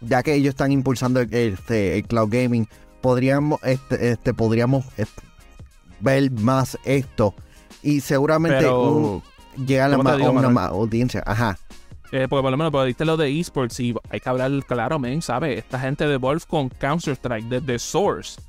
ya 0.00 0.22
que 0.22 0.34
ellos 0.34 0.50
están 0.50 0.72
impulsando 0.72 1.20
el, 1.20 1.32
este, 1.32 1.96
el 1.96 2.06
cloud 2.06 2.28
gaming, 2.30 2.68
podríamos, 3.00 3.62
este, 3.62 4.10
este, 4.10 4.34
podríamos 4.34 4.84
este, 4.98 5.22
ver 6.00 6.30
más 6.32 6.76
esto 6.84 7.34
y 7.82 8.00
seguramente 8.00 8.58
Pero, 8.58 9.22
llegar 9.64 9.92
a, 9.92 9.96
¿cómo 9.96 10.04
te 10.04 10.10
más, 10.10 10.18
digo, 10.18 10.30
una 10.32 10.50
más 10.50 10.70
audiencia. 10.70 11.22
Ajá. 11.26 11.58
Eh, 12.12 12.26
porque 12.28 12.42
por 12.42 12.50
lo 12.50 12.56
menos 12.56 12.70
pues, 12.70 12.86
diste 12.86 13.04
lo 13.04 13.16
de 13.16 13.40
esports 13.40 13.80
y 13.80 13.94
hay 14.10 14.20
que 14.20 14.28
hablar 14.28 14.50
claro, 14.66 14.98
men, 14.98 15.22
¿sabes? 15.22 15.58
Esta 15.58 15.78
gente 15.78 16.06
de 16.06 16.18
Valve 16.18 16.42
con 16.46 16.68
Counter-Strike 16.68 17.46
desde 17.48 17.78
Source 17.78 18.40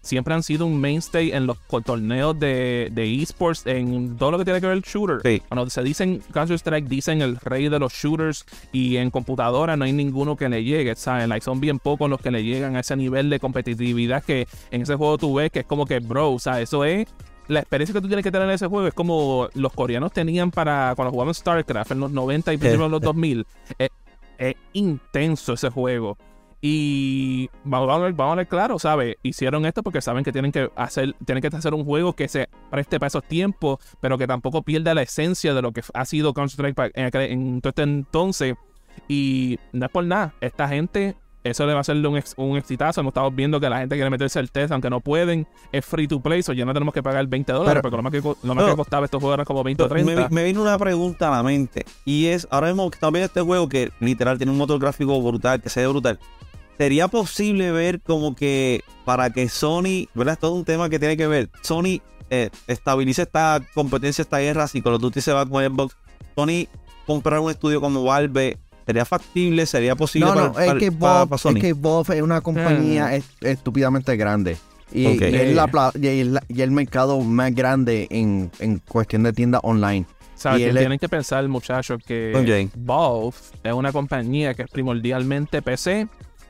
siempre 0.00 0.32
han 0.32 0.42
sido 0.42 0.64
un 0.64 0.80
mainstay 0.80 1.32
en 1.32 1.46
los 1.46 1.58
torneos 1.84 2.38
de, 2.38 2.88
de 2.92 3.22
esports, 3.22 3.66
en 3.66 4.16
todo 4.16 4.30
lo 4.30 4.38
que 4.38 4.44
tiene 4.44 4.60
que 4.60 4.66
ver 4.66 4.76
el 4.76 4.82
shooter. 4.82 5.20
Sí. 5.22 5.42
Cuando 5.48 5.68
se 5.68 5.82
dicen 5.82 6.22
Counter-Strike, 6.32 6.88
dicen 6.88 7.20
el 7.20 7.36
rey 7.36 7.68
de 7.68 7.78
los 7.78 7.92
shooters 7.92 8.46
y 8.72 8.96
en 8.96 9.10
computadora 9.10 9.76
no 9.76 9.84
hay 9.84 9.92
ninguno 9.92 10.36
que 10.36 10.48
le 10.48 10.64
llegue, 10.64 10.94
¿sabes? 10.94 11.28
Like, 11.28 11.44
son 11.44 11.60
bien 11.60 11.78
pocos 11.78 12.08
los 12.08 12.20
que 12.20 12.30
le 12.30 12.42
llegan 12.42 12.76
a 12.76 12.80
ese 12.80 12.96
nivel 12.96 13.28
de 13.28 13.40
competitividad 13.40 14.22
que 14.22 14.46
en 14.70 14.82
ese 14.82 14.94
juego 14.94 15.18
tú 15.18 15.34
ves 15.34 15.50
que 15.50 15.60
es 15.60 15.66
como 15.66 15.84
que, 15.84 15.98
bro, 16.00 16.32
o 16.32 16.38
sea, 16.38 16.60
eso 16.60 16.84
es 16.84 17.06
la 17.48 17.60
experiencia 17.60 17.94
que 17.94 18.00
tú 18.00 18.08
tienes 18.08 18.22
que 18.22 18.30
tener 18.30 18.46
en 18.46 18.54
ese 18.54 18.66
juego 18.66 18.86
es 18.86 18.94
como 18.94 19.48
los 19.54 19.72
coreanos 19.72 20.12
tenían 20.12 20.50
para 20.50 20.92
cuando 20.94 21.12
jugaban 21.12 21.34
StarCraft 21.34 21.92
en 21.92 22.00
los 22.00 22.10
90 22.10 22.52
y 22.52 22.56
principios 22.58 22.86
de 22.86 22.90
los 22.90 23.00
2000. 23.00 23.46
Es, 23.78 23.90
es 24.38 24.54
intenso 24.72 25.54
ese 25.54 25.70
juego. 25.70 26.16
Y 26.60 27.48
vamos 27.62 27.88
a 27.88 27.98
ver, 27.98 28.12
vamos 28.14 28.32
a 28.32 28.36
ver 28.36 28.48
claro, 28.48 28.78
¿sabes? 28.78 29.16
Hicieron 29.22 29.64
esto 29.64 29.82
porque 29.82 30.00
saben 30.00 30.24
que 30.24 30.32
tienen 30.32 30.50
que 30.50 30.70
hacer, 30.74 31.14
tienen 31.24 31.40
que 31.40 31.56
hacer 31.56 31.72
un 31.72 31.84
juego 31.84 32.14
que 32.14 32.26
se 32.26 32.48
preste 32.70 32.98
para 32.98 33.08
esos 33.08 33.24
tiempos, 33.24 33.78
pero 34.00 34.18
que 34.18 34.26
tampoco 34.26 34.62
pierda 34.62 34.92
la 34.92 35.02
esencia 35.02 35.54
de 35.54 35.62
lo 35.62 35.72
que 35.72 35.82
ha 35.94 36.04
sido 36.04 36.34
Counter-Strike 36.34 36.92
en 36.94 37.60
todo 37.60 37.70
este 37.70 37.82
entonces. 37.82 38.56
Y 39.06 39.60
no 39.72 39.86
es 39.86 39.92
por 39.92 40.04
nada, 40.04 40.34
esta 40.40 40.68
gente, 40.68 41.16
eso 41.44 41.66
le 41.66 41.74
va 41.74 41.80
a 41.80 41.84
ser 41.84 41.96
un, 42.06 42.16
ex- 42.16 42.34
un 42.36 42.56
exitazo. 42.56 43.00
Hemos 43.00 43.10
estado 43.12 43.30
viendo 43.30 43.60
que 43.60 43.68
la 43.70 43.78
gente 43.78 43.94
quiere 43.94 44.10
meterse 44.10 44.38
el 44.40 44.50
test, 44.50 44.72
aunque 44.72 44.90
no 44.90 45.00
pueden. 45.00 45.46
Es 45.72 45.84
free 45.84 46.08
to 46.08 46.20
play, 46.20 46.42
so 46.42 46.52
ya 46.52 46.64
no 46.64 46.72
tenemos 46.74 46.92
que 46.92 47.02
pagar 47.02 47.26
20 47.26 47.52
dólares, 47.52 47.74
Pero- 47.74 47.82
porque 47.82 47.96
lo 47.96 48.02
más 48.02 48.12
que, 48.12 48.46
lo 48.46 48.54
más 48.54 48.64
que 48.70 48.76
costaba 48.76 49.04
estos 49.04 49.20
juegos 49.20 49.36
era 49.36 49.44
como 49.44 49.62
20 49.62 49.82
o 49.82 49.88
Me, 49.88 50.02
30. 50.04 50.28
me 50.30 50.44
vino 50.44 50.62
una 50.62 50.78
pregunta 50.78 51.28
a 51.28 51.36
la 51.36 51.42
mente. 51.42 51.84
Y 52.04 52.26
es, 52.26 52.46
ahora 52.50 52.68
mismo 52.68 52.90
viendo 52.90 53.24
este 53.24 53.40
juego 53.40 53.68
que 53.68 53.90
literal 54.00 54.36
tiene 54.38 54.52
un 54.52 54.58
motor 54.58 54.78
gráfico 54.80 55.20
brutal, 55.22 55.60
que 55.62 55.68
se 55.68 55.80
ve 55.80 55.86
brutal. 55.86 56.18
¿Sería 56.76 57.08
posible 57.08 57.72
ver 57.72 58.00
como 58.00 58.36
que 58.36 58.82
para 59.04 59.30
que 59.30 59.48
Sony, 59.48 60.06
¿verdad? 60.14 60.34
Es 60.34 60.38
todo 60.40 60.52
un 60.54 60.64
tema 60.64 60.88
que 60.88 60.98
tiene 61.00 61.16
que 61.16 61.26
ver. 61.26 61.50
Sony 61.62 62.00
eh, 62.30 62.50
estabilice 62.68 63.22
esta 63.22 63.60
competencia, 63.74 64.22
esta 64.22 64.38
guerra, 64.38 64.68
si 64.68 64.80
Call 64.80 64.94
of 64.94 65.00
Duty 65.00 65.20
se 65.20 65.32
va 65.32 65.44
con 65.44 65.64
Xbox, 65.64 65.96
Sony 66.36 66.66
comprar 67.06 67.40
un 67.40 67.50
estudio 67.50 67.80
como 67.80 68.04
Valve, 68.04 68.58
¿sería 68.88 69.04
factible? 69.04 69.66
¿Sería 69.66 69.94
posible 69.96 70.28
No, 70.30 70.34
no, 70.34 70.52
para- 70.54 70.64
es 70.72 70.74
que, 70.78 70.90
para 70.90 71.36
Sony? 71.36 71.56
es 71.56 71.60
que 71.62 71.72
Valve 71.74 72.16
es 72.16 72.22
una 72.22 72.40
compañía 72.40 73.14
est- 73.14 73.44
estúpidamente 73.44 74.16
grande. 74.16 74.56
Y, 74.90 75.04
es 75.22 75.54
la 75.54 75.66
pla- 75.66 75.92
y 76.00 76.06
es 76.06 76.26
la- 76.26 76.42
y 76.48 76.62
el 76.62 76.70
mercado 76.70 77.20
más 77.20 77.54
grande 77.54 78.06
en, 78.10 78.50
en 78.60 78.78
cuestión 78.78 79.24
de 79.24 79.34
tiendas 79.34 79.60
online. 79.62 80.06
¿Sabes? 80.34 80.60
y 80.60 80.64
Que 80.64 80.70
es- 80.70 80.76
tienen 80.76 80.98
que 80.98 81.08
pensar, 81.10 81.46
muchachos, 81.48 82.00
que 82.06 82.32
Ok. 82.34 82.72
Valve 82.78 83.36
es 83.62 83.72
una 83.74 83.92
compañía 83.92 84.54
que 84.54 84.62
es 84.62 84.70
primordialmente 84.70 85.60
PC. 85.60 86.08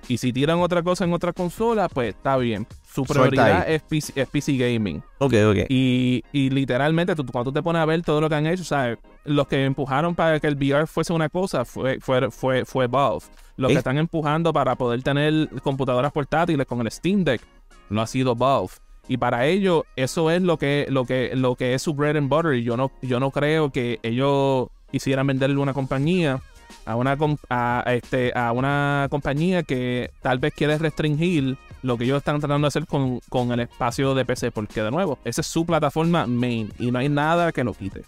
Y 0.09 0.17
si 0.17 0.33
tiran 0.33 0.61
otra 0.61 0.83
cosa 0.83 1.05
en 1.05 1.13
otra 1.13 1.33
consola, 1.33 1.89
pues 1.89 2.15
está 2.15 2.37
bien. 2.39 2.67
Su 2.93 3.05
prioridad 3.05 3.69
es 3.69 3.83
PC, 3.83 4.21
es 4.21 4.29
PC 4.29 4.57
Gaming. 4.57 5.03
Ok, 5.19 5.35
ok. 5.51 5.57
Y, 5.69 6.25
y 6.33 6.51
literalmente, 6.51 7.15
tú, 7.15 7.27
cuando 7.27 7.51
tú 7.51 7.55
te 7.55 7.63
pones 7.63 7.83
a 7.83 7.85
ver 7.85 8.03
todo 8.03 8.21
lo 8.21 8.29
que 8.29 8.35
han 8.35 8.47
hecho, 8.47 8.65
¿sabes? 8.65 8.99
Los 9.25 9.47
que 9.47 9.65
empujaron 9.65 10.15
para 10.15 10.41
que 10.41 10.47
el 10.47 10.57
VR 10.57 10.87
fuese 10.87 11.13
una 11.13 11.29
cosa 11.29 11.65
fue, 11.67 12.01
fue, 12.01 12.31
fue, 12.31 12.65
fue 12.65 12.87
Valve. 12.87 13.27
Los 13.57 13.71
¿Eh? 13.71 13.75
que 13.75 13.79
están 13.79 13.99
empujando 13.99 14.53
para 14.53 14.77
poder 14.77 15.03
tener 15.03 15.49
computadoras 15.63 16.11
portátiles 16.11 16.67
con 16.67 16.81
el 16.81 16.91
Steam 16.91 17.25
Deck 17.25 17.43
no 17.91 18.01
ha 18.01 18.07
sido 18.07 18.35
Valve. 18.35 18.73
Y 19.09 19.17
para 19.17 19.47
ellos, 19.47 19.85
eso 19.97 20.31
es 20.31 20.43
lo 20.43 20.59
que, 20.59 20.87
lo 20.91 21.05
que, 21.05 21.33
lo 21.35 21.57
que 21.57 21.75
es 21.75 21.83
su 21.83 21.95
bread 21.95 22.17
and 22.17 22.29
butter. 22.29 22.55
Y 22.55 22.63
yo 22.63 22.77
no, 22.77 22.91
yo 23.03 23.21
no 23.21 23.31
creo 23.31 23.71
que 23.71 24.01
ellos 24.03 24.69
quisieran 24.91 25.27
venderle 25.27 25.57
una 25.57 25.75
compañía 25.75 26.41
a 26.89 26.97
una, 26.97 27.19
a 27.51 27.85
este, 27.89 28.33
a 28.35 28.53
una 28.53 29.09
compañía 29.11 29.63
que 29.63 30.11
tal 30.23 30.39
vez 30.39 30.55
quiere 30.55 30.79
restringir 30.79 31.59
lo 31.83 31.99
que 31.99 32.05
ellos 32.05 32.19
están 32.19 32.41
tratando 32.41 32.65
de 32.65 32.69
hacer 32.69 32.87
con, 32.87 33.21
con 33.29 33.53
el 33.53 33.61
espacio 33.61 34.15
de 34.15 34.25
PC. 34.25 34.51
Porque, 34.51 34.83
de 34.83 34.91
nuevo, 34.91 35.19
esa 35.25 35.43
es 35.43 35.47
su 35.47 35.67
plataforma 35.67 36.27
main 36.27 36.73
y 36.79 36.91
no 36.91 36.99
hay 36.99 37.11
nada 37.11 37.53
que 37.53 37.63
lo 37.63 37.75
quite. 37.75 38.05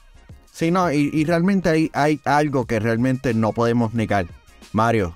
Sí, 0.51 0.71
no, 0.71 0.91
y, 0.91 1.11
y 1.13 1.25
realmente 1.25 1.69
hay, 1.69 1.91
hay 1.93 2.21
algo 2.25 2.67
que 2.67 2.81
realmente 2.81 3.35
no 3.35 3.53
podemos 3.53 3.93
negar. 3.93 4.27
Mario, 4.73 5.15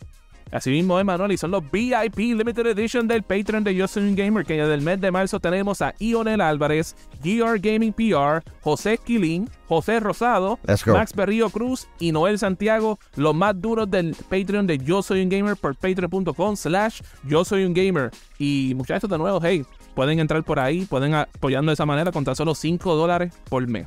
Así 0.50 0.70
mismo, 0.70 1.00
Emanuel, 1.00 1.32
y 1.32 1.36
son 1.36 1.50
los 1.50 1.68
VIP 1.70 2.16
Limited 2.16 2.66
Edition 2.66 3.08
del 3.08 3.22
Patreon 3.22 3.64
de 3.64 3.74
Yo 3.74 3.88
Soy 3.88 4.04
un 4.04 4.14
Gamer, 4.14 4.44
que 4.44 4.54
del 4.54 4.82
mes 4.82 5.00
de 5.00 5.10
marzo 5.10 5.40
tenemos 5.40 5.82
a 5.82 5.94
Ionel 5.98 6.40
Álvarez, 6.40 6.94
GR 7.22 7.58
Gaming 7.58 7.92
PR, 7.92 8.42
José 8.60 8.98
Quilín, 8.98 9.50
José 9.66 10.00
Rosado. 10.00 10.58
Max 10.86 11.14
Berrío 11.14 11.50
Cruz 11.50 11.88
y 11.98 12.12
Noel 12.12 12.38
Santiago, 12.38 12.98
los 13.16 13.34
más 13.34 13.60
duros 13.60 13.90
del 13.90 14.14
Patreon 14.28 14.66
de 14.66 14.78
Yo 14.78 15.02
Soy 15.02 15.22
un 15.22 15.28
Gamer 15.28 15.56
por 15.56 15.74
patreon.com 15.74 16.56
slash 16.56 17.00
Yo 17.24 17.44
Soy 17.44 17.64
un 17.64 17.74
Gamer. 17.74 18.10
Y 18.38 18.74
muchachos, 18.76 19.10
de 19.10 19.18
nuevo, 19.18 19.40
hey, 19.42 19.64
pueden 19.94 20.20
entrar 20.20 20.42
por 20.44 20.60
ahí, 20.60 20.84
pueden 20.84 21.14
apoyando 21.14 21.70
de 21.70 21.74
esa 21.74 21.86
manera 21.86 22.12
con 22.12 22.24
tan 22.24 22.36
solo 22.36 22.54
5 22.54 22.94
dólares 22.94 23.32
por 23.48 23.66
mes. 23.66 23.86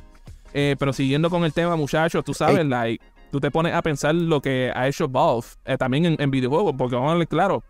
Eh, 0.54 0.76
pero 0.78 0.92
siguiendo 0.92 1.30
con 1.30 1.44
el 1.44 1.52
tema, 1.52 1.76
muchachos, 1.76 2.24
tú 2.24 2.34
sabes, 2.34 2.58
Ey. 2.58 2.68
like, 2.68 3.04
tú 3.30 3.40
te 3.40 3.50
pones 3.50 3.74
a 3.74 3.82
pensar 3.82 4.14
lo 4.14 4.40
que 4.40 4.70
ha 4.74 4.88
hecho 4.88 5.08
Valve 5.08 5.46
eh, 5.64 5.76
también 5.78 6.06
en, 6.06 6.16
en 6.18 6.30
videojuegos, 6.30 6.74
porque 6.76 6.96
vamos 6.96 7.12
a 7.12 7.16
ver 7.16 7.28
claro, 7.28 7.62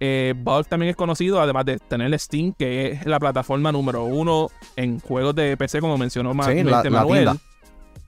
eh, 0.00 0.34
Valve 0.36 0.68
también 0.68 0.90
es 0.90 0.96
conocido, 0.96 1.40
además 1.40 1.64
de 1.66 1.78
tener 1.78 2.18
Steam, 2.18 2.52
que 2.58 2.92
es 2.92 3.06
la 3.06 3.18
plataforma 3.20 3.70
número 3.72 4.04
uno 4.04 4.48
en 4.76 4.98
juegos 5.00 5.34
de 5.34 5.56
PC, 5.56 5.80
como 5.80 5.98
mencionó 5.98 6.32
Sí, 6.44 6.62
la- 6.64 6.76
este 6.78 6.90
la 6.90 7.00
Manuel. 7.00 7.24
tienda. 7.24 7.40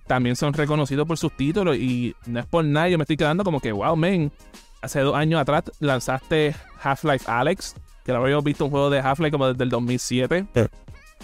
También 0.06 0.34
son 0.36 0.52
reconocidos 0.52 1.06
por 1.06 1.16
sus 1.16 1.32
títulos 1.36 1.76
y 1.76 2.14
no 2.26 2.40
es 2.40 2.46
por 2.46 2.64
nada, 2.64 2.88
yo 2.88 2.98
me 2.98 3.02
estoy 3.04 3.16
quedando 3.16 3.44
como 3.44 3.60
que, 3.60 3.72
wow, 3.72 3.94
man, 3.96 4.32
hace 4.82 5.00
dos 5.00 5.14
años 5.14 5.40
atrás 5.40 5.64
lanzaste 5.80 6.54
Half-Life 6.82 7.24
Alex, 7.30 7.76
que 8.04 8.12
lo 8.12 8.18
habíamos 8.22 8.44
visto 8.44 8.64
un 8.64 8.70
juego 8.72 8.90
de 8.90 8.98
Half-Life 8.98 9.30
como 9.30 9.46
desde 9.48 9.62
el 9.64 9.70
2007. 9.70 10.46
Sí. 10.54 10.60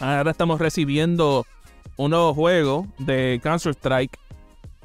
Ahora 0.01 0.31
estamos 0.31 0.61
recibiendo 0.61 1.45
un 1.97 2.11
nuevo 2.13 2.33
juego 2.35 2.87
de 2.99 3.41
Counter-Strike 3.43 4.17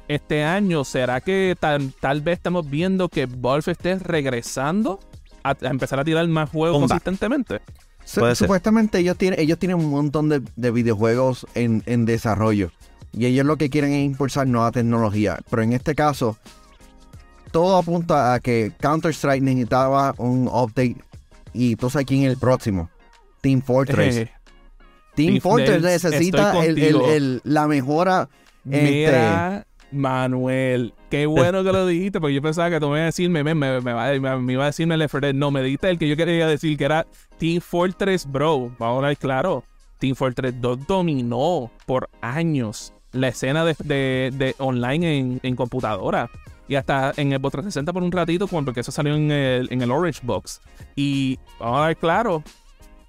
este 0.08 0.44
año. 0.44 0.84
¿Será 0.84 1.20
que 1.20 1.56
tal, 1.58 1.92
tal 2.00 2.20
vez 2.20 2.38
estamos 2.38 2.68
viendo 2.68 3.08
que 3.08 3.26
Valve 3.26 3.72
esté 3.72 3.98
regresando 3.98 5.00
a, 5.42 5.50
a 5.50 5.68
empezar 5.68 5.98
a 6.00 6.04
tirar 6.04 6.26
más 6.28 6.50
juegos 6.50 6.78
consistentemente? 6.80 7.60
Ser. 8.04 8.36
supuestamente 8.36 8.98
ellos 8.98 9.16
tienen, 9.16 9.40
ellos 9.40 9.58
tienen 9.58 9.78
un 9.78 9.88
montón 9.90 10.28
de, 10.28 10.42
de 10.56 10.70
videojuegos 10.70 11.46
en, 11.54 11.82
en 11.86 12.04
desarrollo. 12.04 12.70
Y 13.12 13.24
ellos 13.26 13.46
lo 13.46 13.56
que 13.56 13.70
quieren 13.70 13.92
es 13.92 14.04
impulsar 14.04 14.46
nueva 14.46 14.72
tecnología. 14.72 15.38
Pero 15.48 15.62
en 15.62 15.72
este 15.72 15.94
caso, 15.94 16.36
todo 17.52 17.76
apunta 17.78 18.34
a 18.34 18.40
que 18.40 18.72
Counter-Strike 18.80 19.42
necesitaba 19.42 20.14
un 20.18 20.48
update. 20.48 20.96
Y 21.52 21.76
tú 21.76 21.88
sabes 21.88 22.06
quién 22.06 22.24
es 22.24 22.32
el 22.32 22.36
próximo. 22.38 22.90
Team 23.40 23.62
Fortress. 23.62 24.16
Eh, 24.16 24.30
Team 25.14 25.34
Team 25.34 25.40
Fortress 25.40 25.82
necesita 25.82 26.48
estoy 26.52 26.66
el- 26.66 26.78
el- 26.78 26.92
contigo. 26.92 27.12
el- 27.14 27.40
la 27.44 27.68
mejora. 27.68 28.28
este, 28.68 28.82
Mira, 28.90 29.66
Manuel, 29.92 30.92
qué 31.10 31.26
bueno 31.26 31.62
que 31.64 31.72
lo 31.72 31.86
dijiste, 31.86 32.20
porque 32.20 32.34
yo 32.34 32.42
pensaba 32.42 32.70
que 32.70 32.80
tú 32.80 32.86
me 32.88 32.96
ibas 32.96 33.02
a 33.02 33.06
decir, 33.06 33.30
me, 33.30 33.42
me, 33.44 33.54
me, 33.54 33.80
me 33.80 34.52
iba 34.52 34.62
a 34.64 34.66
decirme 34.66 34.96
4 34.96 35.20
Dead. 35.20 35.34
No, 35.34 35.50
me 35.50 35.62
dijiste 35.62 35.88
el 35.90 35.98
que 35.98 36.08
yo 36.08 36.16
quería 36.16 36.46
decir, 36.46 36.76
que 36.76 36.84
era 36.84 37.06
Team 37.38 37.60
Fortress 37.60 38.30
Bro. 38.30 38.70
Vamos 38.78 38.94
a 38.94 38.96
hablar 38.96 39.16
claro. 39.16 39.64
Team 39.98 40.14
Fortress 40.16 40.60
2 40.60 40.86
dominó 40.86 41.70
por 41.86 42.10
años 42.20 42.92
la 43.12 43.28
escena 43.28 43.64
de, 43.64 43.74
de- 44.34 44.54
online 44.58 45.18
en, 45.18 45.40
en 45.42 45.56
computadora. 45.56 46.28
Y 46.66 46.74
hasta 46.76 47.12
en 47.16 47.32
el 47.32 47.40
360 47.40 47.92
por 47.92 48.02
un 48.02 48.10
ratito, 48.10 48.46
porque 48.48 48.80
eso 48.80 48.90
salió 48.90 49.14
en 49.14 49.30
el, 49.30 49.68
en 49.70 49.82
el 49.82 49.90
Orange 49.90 50.20
Box. 50.22 50.60
Y 50.96 51.38
vamos 51.60 51.80
a 51.80 51.86
ver 51.88 51.96
claro, 51.96 52.42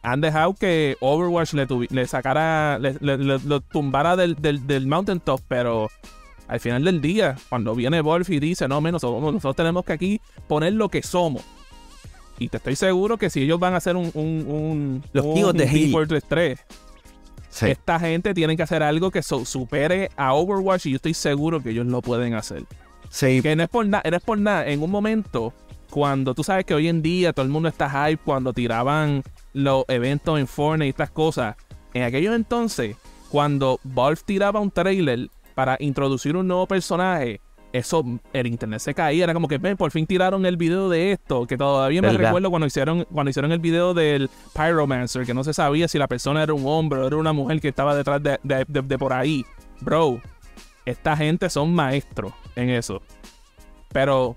han 0.03 0.21
dejado 0.21 0.53
que 0.53 0.97
Overwatch 0.99 1.53
le, 1.53 1.65
le 1.89 2.05
sacara, 2.05 2.77
le- 2.79 2.97
lo 3.17 3.61
tumbara 3.61 4.15
del, 4.15 4.35
del, 4.35 4.67
del 4.67 4.87
mountaintop, 4.87 5.41
pero 5.47 5.89
al 6.47 6.59
final 6.59 6.83
del 6.83 7.01
día, 7.01 7.35
cuando 7.49 7.73
viene 7.75 8.01
Wolf 8.01 8.29
y 8.29 8.39
dice, 8.39 8.67
no, 8.67 8.79
menos 8.81 9.01
nosotros, 9.03 9.33
nosotros 9.33 9.55
tenemos 9.55 9.83
que 9.85 9.93
aquí 9.93 10.21
poner 10.47 10.73
lo 10.73 10.89
que 10.89 11.01
somos. 11.01 11.43
Y 12.37 12.49
te 12.49 12.57
estoy 12.57 12.75
seguro 12.75 13.17
que 13.17 13.29
si 13.29 13.41
ellos 13.41 13.59
van 13.59 13.73
a 13.73 13.77
hacer 13.77 13.95
un, 13.95 14.11
un, 14.13 14.45
un, 14.47 15.03
Los 15.13 15.25
un 15.25 15.37
hijos 15.37 15.53
de 15.53 15.65
Team 15.65 15.75
Heat. 15.75 15.91
Fortress 15.91 16.23
3, 16.27 16.59
sí. 17.49 17.65
esta 17.69 17.99
gente 17.99 18.33
tiene 18.33 18.57
que 18.57 18.63
hacer 18.63 18.83
algo 18.83 19.09
que 19.09 19.23
so- 19.23 19.45
supere 19.45 20.09
a 20.17 20.33
Overwatch 20.33 20.85
y 20.87 20.91
yo 20.91 20.95
estoy 20.97 21.13
seguro 21.13 21.63
que 21.63 21.69
ellos 21.69 21.85
lo 21.85 22.01
pueden 22.01 22.33
hacer. 22.33 22.63
Sí, 23.09 23.41
Que 23.41 23.55
no 23.55 23.63
es 23.63 23.69
por 23.69 23.85
nada, 23.87 24.03
no 24.09 24.17
es 24.17 24.23
por 24.23 24.37
nada. 24.37 24.67
En 24.67 24.83
un 24.83 24.91
momento, 24.91 25.53
cuando 25.89 26.33
tú 26.35 26.43
sabes 26.43 26.65
que 26.65 26.73
hoy 26.73 26.89
en 26.89 27.01
día 27.01 27.31
todo 27.31 27.45
el 27.45 27.51
mundo 27.51 27.69
está 27.69 27.89
hype 28.09 28.21
cuando 28.21 28.51
tiraban 28.51 29.23
los 29.53 29.85
eventos 29.87 30.37
en 30.37 30.47
Fortnite 30.47 30.87
y 30.87 30.89
estas 30.89 31.11
cosas. 31.11 31.55
En 31.93 32.03
aquellos 32.03 32.35
entonces, 32.35 32.97
cuando 33.29 33.79
Valve 33.85 34.19
tiraba 34.25 34.59
un 34.59 34.71
trailer 34.71 35.29
para 35.55 35.77
introducir 35.79 36.35
un 36.37 36.47
nuevo 36.47 36.67
personaje, 36.67 37.41
eso, 37.73 38.03
el 38.31 38.47
internet 38.47 38.79
se 38.79 38.93
caía. 38.93 39.23
Era 39.25 39.33
como 39.33 39.47
que, 39.47 39.57
ven, 39.57 39.75
por 39.75 39.91
fin 39.91 40.05
tiraron 40.05 40.45
el 40.45 40.55
video 40.57 40.87
de 40.89 41.11
esto. 41.13 41.45
Que 41.47 41.57
todavía 41.57 42.01
me 42.01 42.09
¿Verdad? 42.09 42.25
recuerdo 42.25 42.49
cuando 42.49 42.67
hicieron, 42.67 43.05
cuando 43.11 43.29
hicieron 43.31 43.51
el 43.51 43.59
video 43.59 43.93
del 43.93 44.29
Pyromancer, 44.53 45.25
que 45.25 45.33
no 45.33 45.43
se 45.43 45.53
sabía 45.53 45.87
si 45.87 45.97
la 45.97 46.07
persona 46.07 46.43
era 46.43 46.53
un 46.53 46.63
hombre 46.65 46.99
o 46.99 47.07
era 47.07 47.17
una 47.17 47.33
mujer 47.33 47.59
que 47.59 47.67
estaba 47.69 47.95
detrás 47.95 48.21
de, 48.23 48.39
de- 48.43 48.65
de- 48.67 48.81
de 48.81 48.97
por 48.97 49.11
ahí. 49.11 49.43
Bro, 49.81 50.21
esta 50.85 51.17
gente 51.17 51.49
son 51.49 51.73
maestros 51.73 52.31
en 52.55 52.69
eso. 52.69 53.01
Pero 53.91 54.35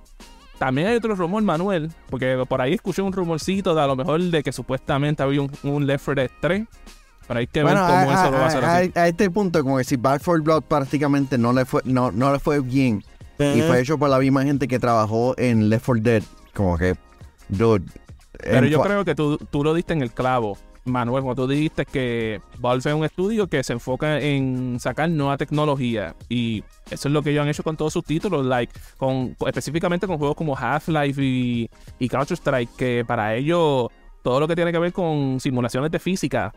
también 0.59 0.89
hay 0.89 0.97
otro 0.97 1.15
rumor, 1.15 1.43
Manuel, 1.43 1.91
porque 2.11 2.45
por 2.49 2.61
ahí 2.61 2.75
escuché 2.75 3.03
un 3.03 3.13
rumorcito 3.13 3.75
de 3.75 3.83
a 3.83 3.87
lo 3.87 3.95
mejor 3.97 4.21
de 4.21 4.43
que 4.43 4.51
supuestamente 4.53 5.23
había 5.23 5.43
un, 5.43 5.51
un 5.63 5.87
Left 5.87 6.05
4 6.07 6.23
Dead 6.23 6.31
3. 6.41 6.67
Pero 7.29 7.41
hay 7.41 7.47
que 7.47 7.63
Bueno, 7.63 7.87
ver 7.87 7.91
cómo 8.07 8.11
a, 8.11 8.15
eso 8.23 8.31
lo 8.33 8.39
va 8.39 8.45
a 8.45 8.47
hacer 8.49 8.65
a- 8.65 8.77
así. 8.79 8.93
a 8.97 9.07
este 9.09 9.31
punto, 9.31 9.63
como 9.63 9.77
que 9.79 9.85
si 9.85 9.97
Back 9.97 10.23
4 10.25 10.43
Blood 10.43 10.63
prácticamente 10.63 11.37
no 11.39 11.53
le 11.53 11.65
fue, 11.67 11.83
no, 11.85 12.11
no 12.11 12.33
le 12.33 12.39
fue 12.39 12.61
bien. 12.61 13.05
Y 13.39 13.61
fue 13.63 13.81
hecho 13.81 13.97
por 13.99 14.09
la 14.11 14.19
misma 14.19 14.43
gente 14.43 14.67
que 14.67 14.81
trabajó 14.81 15.35
en 15.39 15.69
Left 15.69 15.87
4 15.87 16.03
Dead. 16.03 16.23
Como 16.55 16.77
que, 16.77 16.97
dude. 17.49 17.85
Pero 18.43 18.67
yo 18.67 18.81
creo 18.83 19.05
que 19.05 19.15
tú, 19.15 19.37
tú 19.39 19.63
lo 19.63 19.75
diste 19.75 19.93
en 19.93 20.03
el 20.03 20.11
clavo, 20.13 20.59
Manuel, 20.85 21.23
cuando 21.23 21.45
tú 21.45 21.49
dijiste 21.53 21.85
que 21.85 22.41
Valve 22.59 22.89
es 22.91 22.97
un 22.97 23.05
estudio 23.05 23.47
que 23.47 23.63
se 23.63 23.75
enfoca 23.75 24.19
en 24.21 24.79
sacar 24.81 25.09
nueva 25.11 25.37
tecnología. 25.37 26.17
Y 26.29 26.65
eso 26.91 27.09
es 27.09 27.13
lo 27.15 27.23
que 27.23 27.31
ellos 27.31 27.43
han 27.43 27.49
hecho 27.49 27.63
con 27.63 27.77
todos 27.77 27.93
sus 27.93 28.05
títulos, 28.05 28.45
like, 28.47 28.73
con, 28.97 29.37
específicamente 29.47 30.07
con 30.07 30.19
juegos 30.19 30.35
como 30.37 30.57
Half-Life 30.57 31.23
y, 31.23 31.71
y 31.99 32.09
Counter-Strike, 32.09 32.71
que 32.77 33.05
para 33.07 33.35
ellos 33.37 33.89
todo 34.23 34.41
lo 34.41 34.49
que 34.49 34.57
tiene 34.57 34.73
que 34.73 34.79
ver 34.79 34.93
con 34.93 35.39
simulaciones 35.41 35.91
de 35.91 35.99
física, 35.99 36.53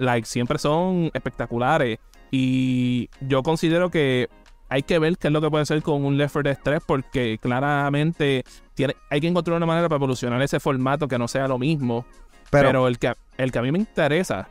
like, 0.00 0.26
siempre 0.26 0.58
son 0.58 1.10
espectaculares. 1.14 1.98
Y 2.30 3.08
yo 3.20 3.42
considero 3.42 3.90
que 3.90 4.28
hay 4.68 4.82
que 4.82 4.98
ver 4.98 5.16
qué 5.18 5.28
es 5.28 5.32
lo 5.32 5.40
que 5.40 5.50
puede 5.50 5.62
hacer 5.62 5.82
con 5.82 6.04
un 6.04 6.16
Left 6.16 6.32
4 6.34 6.50
Dead 6.50 6.58
3 6.62 6.80
porque 6.86 7.38
claramente 7.40 8.44
tiene, 8.74 8.94
hay 9.10 9.20
que 9.20 9.26
encontrar 9.28 9.56
una 9.56 9.66
manera 9.66 9.88
para 9.88 9.96
evolucionar 9.98 10.40
ese 10.42 10.60
formato 10.60 11.08
que 11.08 11.18
no 11.18 11.26
sea 11.28 11.48
lo 11.48 11.58
mismo. 11.58 12.06
Pero, 12.50 12.68
pero, 12.68 12.88
el, 12.88 12.98
que, 12.98 13.12
el 13.36 13.52
que 13.52 13.58
a 13.58 13.62
mí 13.62 13.72
me 13.72 13.78
interesa 13.78 14.48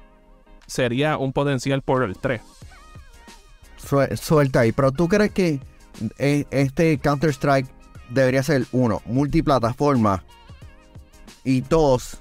sería 0.68 1.18
un 1.18 1.32
potencial 1.34 1.82
por 1.82 2.04
el 2.04 2.18
3. 2.18 2.42
sue- 3.78 4.16
suelta 4.18 4.62
ahí. 4.62 4.72
Pero 4.72 4.92
tú 4.92 5.08
crees 5.08 5.32
que 5.32 5.60
eh, 6.18 6.46
este 6.52 6.98
Counter-Strike 7.00 7.68
debería 8.10 8.44
ser, 8.44 8.66
uno, 8.72 9.02
multiplataforma. 9.06 10.24
Y 11.44 11.62
dos, 11.62 12.20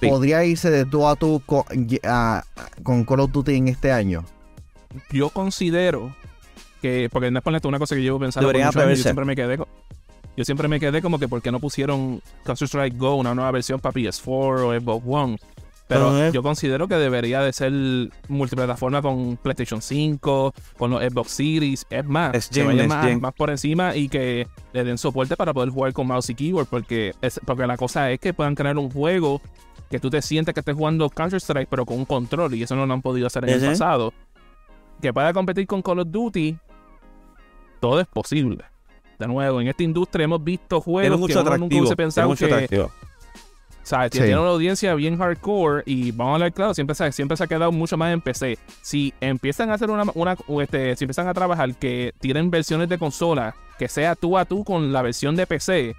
Sí. 0.00 0.08
podría 0.08 0.44
irse 0.44 0.70
de 0.70 0.84
tú 0.84 1.08
a 1.08 1.16
tú 1.16 1.42
con, 1.44 1.64
a- 2.04 2.44
con 2.82 3.04
Call 3.04 3.20
of 3.20 3.32
Duty 3.32 3.54
en 3.54 3.68
este 3.68 3.92
año. 3.92 4.24
Yo 5.10 5.30
considero 5.30 6.14
que, 6.80 7.08
porque 7.12 7.30
no 7.30 7.38
es 7.38 7.44
ponerte 7.44 7.68
una 7.68 7.78
cosa 7.78 7.94
que 7.94 8.02
llevo 8.02 8.18
pensando 8.18 8.48
por 8.48 8.60
años, 8.60 8.74
yo 8.74 8.96
siempre 8.96 9.24
me 9.24 9.36
quedé 9.36 9.58
yo 10.38 10.44
siempre 10.44 10.68
me 10.68 10.78
quedé 10.78 11.02
como 11.02 11.18
que 11.18 11.26
porque 11.26 11.50
no 11.50 11.58
pusieron 11.58 12.22
Counter-Strike 12.44 12.96
Go, 12.96 13.16
una 13.16 13.34
nueva 13.34 13.50
versión 13.50 13.80
para 13.80 13.92
PS4 13.92 14.26
o 14.28 14.80
Xbox 14.80 15.04
One. 15.04 15.38
Pero 15.88 16.30
yo 16.30 16.42
considero 16.44 16.86
que 16.86 16.94
debería 16.94 17.40
de 17.40 17.52
ser 17.52 17.72
multiplataforma 18.28 19.02
con 19.02 19.36
PlayStation 19.38 19.82
5, 19.82 20.54
con 20.76 20.90
los 20.90 21.02
Xbox 21.02 21.32
Series. 21.32 21.86
Es 21.90 22.04
más, 22.04 22.34
Es 22.34 22.48
que 22.50 22.62
vayan 22.62 22.86
más, 22.86 23.20
más 23.20 23.34
por 23.34 23.50
encima 23.50 23.96
y 23.96 24.08
que 24.08 24.46
le 24.72 24.84
den 24.84 24.98
soporte 24.98 25.34
para 25.34 25.52
poder 25.52 25.70
jugar 25.70 25.92
con 25.92 26.06
mouse 26.06 26.30
y 26.30 26.34
keyboard. 26.36 26.66
Porque, 26.66 27.14
es, 27.20 27.40
porque 27.44 27.66
la 27.66 27.76
cosa 27.76 28.12
es 28.12 28.20
que 28.20 28.32
puedan 28.32 28.54
crear 28.54 28.78
un 28.78 28.90
juego 28.90 29.40
que 29.90 29.98
tú 29.98 30.10
te 30.10 30.22
sientes 30.22 30.54
que 30.54 30.60
estés 30.60 30.74
jugando 30.74 31.08
Counter-Strike, 31.08 31.68
pero 31.68 31.86
con 31.86 31.98
un 31.98 32.04
control. 32.04 32.54
Y 32.54 32.62
eso 32.62 32.76
no 32.76 32.86
lo 32.86 32.92
han 32.92 33.02
podido 33.02 33.26
hacer 33.26 33.48
en 33.48 33.62
el 33.62 33.70
pasado. 33.70 34.12
Que 35.00 35.12
pueda 35.12 35.32
competir 35.32 35.66
con 35.66 35.82
Call 35.82 36.00
of 36.00 36.08
Duty, 36.10 36.56
todo 37.80 38.00
es 38.00 38.06
posible. 38.06 38.64
De 39.18 39.26
nuevo, 39.26 39.60
en 39.60 39.68
esta 39.68 39.82
industria 39.82 40.24
hemos 40.24 40.42
visto 40.42 40.80
juegos 40.80 41.16
que 41.16 41.20
mucho 41.20 41.40
uno 41.40 41.58
nunca 41.58 41.76
hubiese 41.76 41.96
pensado 41.96 42.28
mucho 42.28 42.46
que, 42.46 42.54
atractivo. 42.54 42.92
¿sabes? 43.88 44.10
Sí. 44.12 44.18
Tiene 44.18 44.38
una 44.38 44.50
audiencia 44.50 44.94
bien 44.94 45.16
hardcore 45.16 45.82
y 45.86 46.12
vamos 46.12 46.32
a 46.32 46.34
hablar 46.34 46.52
claro, 46.52 46.74
siempre 46.74 46.94
se, 46.94 47.10
siempre 47.10 47.36
se 47.36 47.44
ha 47.44 47.46
quedado 47.46 47.72
mucho 47.72 47.96
más 47.96 48.12
en 48.12 48.20
PC. 48.20 48.58
Si 48.82 49.14
empiezan 49.20 49.70
a 49.70 49.74
hacer 49.74 49.90
una, 49.90 50.04
una 50.14 50.36
o 50.46 50.60
este, 50.60 50.94
si 50.94 51.04
empiezan 51.04 51.26
a 51.26 51.34
trabajar 51.34 51.74
que 51.74 52.12
tienen 52.20 52.50
versiones 52.50 52.88
de 52.88 52.98
consola 52.98 53.54
que 53.78 53.88
sea 53.88 54.14
tú 54.14 54.36
a 54.36 54.44
tú 54.44 54.62
con 54.64 54.92
la 54.92 55.02
versión 55.02 55.36
de 55.36 55.46
PC, 55.46 55.96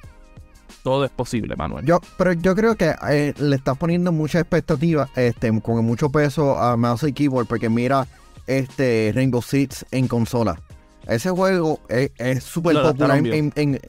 todo 0.83 1.05
es 1.05 1.11
posible, 1.11 1.55
Manuel. 1.55 1.85
Yo, 1.85 1.99
pero 2.17 2.33
yo 2.33 2.55
creo 2.55 2.75
que 2.75 2.93
eh, 3.09 3.33
le 3.37 3.55
estás 3.55 3.77
poniendo 3.77 4.11
mucha 4.11 4.39
expectativa, 4.39 5.09
este, 5.15 5.59
con 5.61 5.83
mucho 5.85 6.09
peso 6.09 6.57
a 6.57 6.75
mouse 6.77 7.03
y 7.03 7.13
keyboard, 7.13 7.47
porque 7.47 7.69
mira 7.69 8.07
este 8.47 9.11
Rainbow 9.13 9.41
Six 9.41 9.85
en 9.91 10.07
consola. 10.07 10.59
Ese 11.07 11.29
juego 11.31 11.79
es 11.89 12.43
súper 12.43 12.75
popular 12.93 13.17
en, 13.55 13.79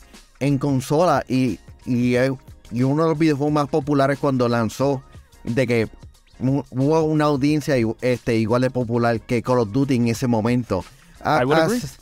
en, 0.41 0.59
consola 0.59 1.25
y, 1.29 1.59
y, 1.85 2.15
es- 2.15 2.33
y 2.73 2.83
uno 2.83 3.03
de 3.05 3.09
los 3.11 3.19
videojuegos 3.19 3.53
más 3.53 3.69
populares 3.69 4.19
cuando 4.19 4.49
lanzó, 4.49 5.03
de 5.45 5.67
que 5.67 5.89
hu- 6.41 6.65
hubo 6.71 7.03
una 7.03 7.27
audiencia 7.27 7.75
este, 8.01 8.37
igual 8.37 8.63
de 8.63 8.71
popular 8.71 9.21
que 9.21 9.43
Call 9.43 9.59
of 9.59 9.73
Duty 9.73 9.97
en 9.97 10.09
ese 10.09 10.27
momento. 10.27 10.85
A- 11.23 11.39
agree. 11.39 11.57
as- 11.77 11.99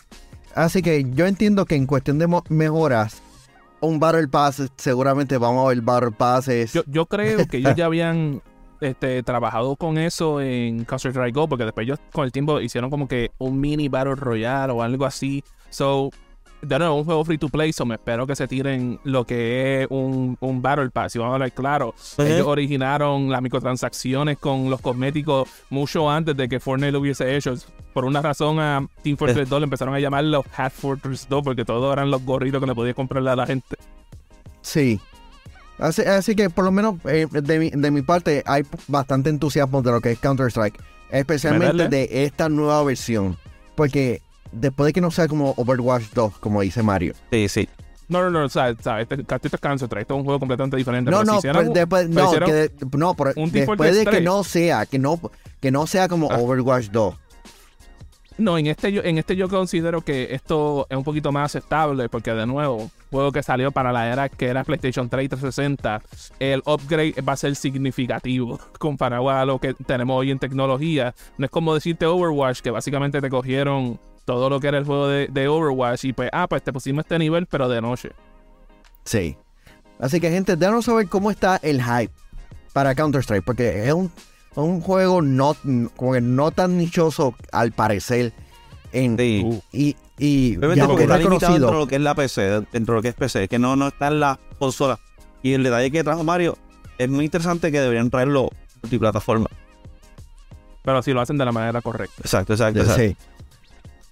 así 0.55 0.83
que 0.83 1.05
yo 1.15 1.27
entiendo 1.27 1.65
que 1.67 1.75
en 1.75 1.87
cuestión 1.87 2.19
de 2.19 2.29
mejoras, 2.49 3.23
un 3.81 4.01
Battle 4.01 4.29
Pass, 4.29 4.71
seguramente 4.77 5.39
vamos 5.39 5.65
a 5.65 5.69
ver 5.69 5.81
Battle 5.81 6.11
Passes. 6.13 6.73
Yo, 6.73 6.83
yo 6.87 7.07
creo 7.07 7.47
que 7.47 7.59
ellos 7.59 7.75
ya 7.77 7.87
habían 7.87 8.43
este, 8.81 9.23
trabajado 9.23 9.77
con 9.77 9.99
eso 9.99 10.41
en 10.41 10.85
Counter-Strike 10.85 11.35
Go, 11.35 11.49
porque 11.49 11.65
después 11.65 11.87
ellos 11.87 11.99
con 12.13 12.25
el 12.25 12.33
tiempo 12.33 12.61
hicieron 12.61 12.91
como 12.91 13.09
que 13.09 13.31
un 13.39 13.61
mini 13.61 13.89
Battle 13.89 14.15
Royale 14.15 14.73
o 14.73 14.83
algo 14.83 15.05
así. 15.05 15.43
So, 15.71 16.11
de 16.63 16.79
nuevo, 16.79 16.97
un 16.97 17.05
juego 17.05 17.25
free 17.25 17.39
to 17.39 17.49
play, 17.49 17.73
so 17.73 17.87
me 17.87 17.95
espero 17.95 18.27
que 18.27 18.35
se 18.35 18.49
tiren 18.49 18.99
lo 19.05 19.25
que 19.25 19.83
es 19.83 19.89
un, 19.91 20.37
un 20.41 20.61
Battle 20.63 20.91
Pass. 20.91 21.15
Y 21.15 21.19
vamos 21.19 21.33
a 21.33 21.35
hablar 21.35 21.53
claro, 21.53 21.95
Ujú. 22.19 22.23
ellos 22.23 22.47
originaron 22.47 23.31
las 23.31 23.43
microtransacciones 23.43 24.39
con 24.39 24.69
los 24.71 24.81
cosméticos 24.81 25.49
mucho 25.71 26.11
antes 26.11 26.37
de 26.37 26.49
que 26.49 26.59
Fortnite 26.59 26.93
lo 26.93 27.01
hubiese 27.01 27.37
hecho. 27.37 27.55
Por 27.99 28.05
una 28.05 28.23
razón 28.23 28.61
a 28.61 28.87
Team 29.03 29.17
Fortress 29.17 29.49
2 29.49 29.61
le 29.61 29.65
empezaron 29.65 29.93
a 29.93 29.99
llamar 29.99 30.23
los 30.23 30.45
Hat 30.57 30.71
Fortress 30.73 31.27
2 31.29 31.43
porque 31.43 31.65
todos 31.65 31.93
eran 31.93 32.13
los 32.13 32.25
gorritos 32.25 32.61
que 32.61 32.67
le 32.69 32.75
podía 32.77 32.95
comprarle 32.95 33.31
a 33.31 33.35
la 33.37 33.45
gente. 33.45 33.77
Sí. 34.63 35.01
Así, 35.79 36.03
así 36.03 36.37
que 36.37 36.49
por 36.49 36.65
lo 36.65 36.71
menos 36.71 36.95
eh, 37.07 37.27
de, 37.31 37.59
mi, 37.59 37.71
de 37.71 37.91
mi 37.91 38.03
parte 38.03 38.45
hay 38.47 38.65
bastante 38.87 39.31
entusiasmo 39.31 39.83
de 39.83 39.91
lo 39.91 40.01
que 40.01 40.13
es 40.13 40.19
Counter-Strike. 40.21 40.81
Especialmente 41.11 41.89
de 41.89 42.25
esta 42.25 42.49
nueva 42.49 42.85
versión. 42.85 43.37
Porque 43.75 44.23
después 44.53 44.87
de 44.87 44.93
que 44.93 45.01
no 45.01 45.11
sea 45.11 45.27
como 45.27 45.55
Overwatch 45.57 46.05
2, 46.15 46.39
como 46.39 46.61
dice 46.63 46.83
Mario. 46.85 47.15
Sí, 47.33 47.49
sí. 47.49 47.69
No, 48.09 48.23
no, 48.23 48.31
no, 48.31 48.45
o 48.45 48.49
sea, 48.49 48.71
o 48.79 48.83
sea, 48.83 49.01
este, 49.01 49.17
este 49.21 49.49
es 49.49 49.61
Counter-Strike, 49.61 50.03
esto 50.03 50.15
es 50.15 50.19
un 50.19 50.25
juego 50.25 50.39
completamente 50.39 50.77
diferente. 50.77 51.11
No, 51.11 51.21
pero 51.25 51.41
si 51.41 51.49
no, 51.49 51.61
un- 51.61 51.73
después, 51.75 52.09
pero 52.15 52.25
no, 52.41 52.47
que 52.47 52.53
de- 52.55 52.71
no, 52.97 53.15
pero 53.15 53.33
después 53.51 53.97
de 53.97 54.05
que 54.05 54.11
3. 54.11 54.23
no 54.23 54.45
sea, 54.45 54.87
que 54.87 54.99
no, 54.99 55.21
que 55.61 55.71
no 55.71 55.87
sea 55.87 56.09
como 56.09 56.31
Ah. 56.31 56.39
Overwatch 56.39 56.87
2. 56.91 57.15
No, 58.39 58.57
en 58.57 58.69
este, 58.69 58.93
yo, 58.93 59.03
en 59.03 59.19
este 59.19 59.35
yo 59.35 59.49
considero 59.49 60.01
que 60.03 60.33
esto 60.33 60.87
es 60.89 60.97
un 60.97 61.03
poquito 61.03 61.33
más 61.33 61.47
aceptable 61.47 62.09
porque 62.09 62.33
de 62.33 62.47
nuevo, 62.47 62.89
juego 63.11 63.33
que 63.33 63.43
salió 63.43 63.73
para 63.73 63.93
la 63.93 64.13
era 64.13 64.29
que 64.29 64.47
era 64.47 64.63
PlayStation 64.63 65.09
3 65.09 65.25
y 65.25 65.29
360, 65.29 66.03
el 66.39 66.63
upgrade 66.65 67.21
va 67.21 67.33
a 67.33 67.37
ser 67.37 67.57
significativo 67.57 68.61
comparado 68.79 69.29
a 69.29 69.45
lo 69.45 69.59
que 69.59 69.75
tenemos 69.75 70.17
hoy 70.21 70.31
en 70.31 70.39
tecnología. 70.39 71.15
No 71.37 71.47
es 71.47 71.51
como 71.51 71.75
decirte 71.75 72.07
Overwatch, 72.07 72.61
que 72.61 72.71
básicamente 72.71 73.21
te 73.21 73.29
cogieron 73.29 73.99
todo 74.25 74.49
lo 74.49 74.61
que 74.61 74.69
era 74.69 74.79
el 74.79 74.85
juego 74.85 75.09
de, 75.09 75.49
Overwatch 75.49 76.05
y 76.05 76.13
pues, 76.13 76.31
ah, 76.33 76.47
pues 76.47 76.63
te 76.63 76.73
pusimos 76.73 77.05
este 77.05 77.19
nivel, 77.19 77.47
pero 77.47 77.69
de 77.69 77.81
noche. 77.81 78.11
Sí. 79.05 79.37
Así 79.99 80.21
que, 80.21 80.31
gente, 80.31 80.55
déjanos 80.55 80.85
saber 80.85 81.09
cómo 81.09 81.33
está 81.33 81.59
el 81.63 81.83
hype 81.83 82.13
para 82.73 82.95
Counter-Strike, 82.95 83.43
porque 83.43 83.89
es 83.89 83.93
un, 83.93 84.13
un 84.63 84.81
juego 84.81 85.23
no, 85.23 85.57
como 85.97 86.13
que 86.13 86.21
no 86.21 86.51
tan 86.51 86.79
nichoso 86.79 87.35
al 87.53 87.73
parecer. 87.73 88.33
En, 88.93 89.17
Sí. 89.17 89.43
Uh, 89.45 89.61
Y, 89.73 89.97
y 90.19 90.57
Obviamente 90.57 90.81
ya 90.81 90.87
porque 90.87 91.05
es 91.05 91.11
está 91.11 91.19
limitado 91.19 91.53
dentro 91.53 91.71
de 91.71 91.79
lo 91.79 91.87
que 91.87 91.95
es 91.97 92.01
la 92.01 92.15
PC, 92.15 92.43
dentro 92.73 92.95
de 92.95 92.99
lo 92.99 93.03
que 93.03 93.09
es 93.09 93.15
PC, 93.15 93.49
que 93.49 93.59
no, 93.59 93.77
no 93.77 93.89
está 93.89 94.09
en 94.09 94.21
la 94.21 94.41
consola. 94.59 94.99
Y 95.43 95.53
el 95.53 95.63
detalle 95.63 95.91
que 95.91 96.03
trajo 96.03 96.25
Mario 96.25 96.57
es 96.97 97.09
muy 97.09 97.25
interesante 97.25 97.71
que 97.71 97.81
deberían 97.81 98.11
traerlo 98.11 98.51
multiplataforma. 98.83 99.49
pero 100.83 101.03
si 101.03 101.13
lo 101.13 101.21
hacen 101.21 101.39
de 101.39 101.45
la 101.45 101.53
manera 101.53 101.81
correcta. 101.83 102.17
Exacto, 102.21 102.55
exacto. 102.55 102.81
exacto. 102.81 103.03
Sí. 103.03 103.17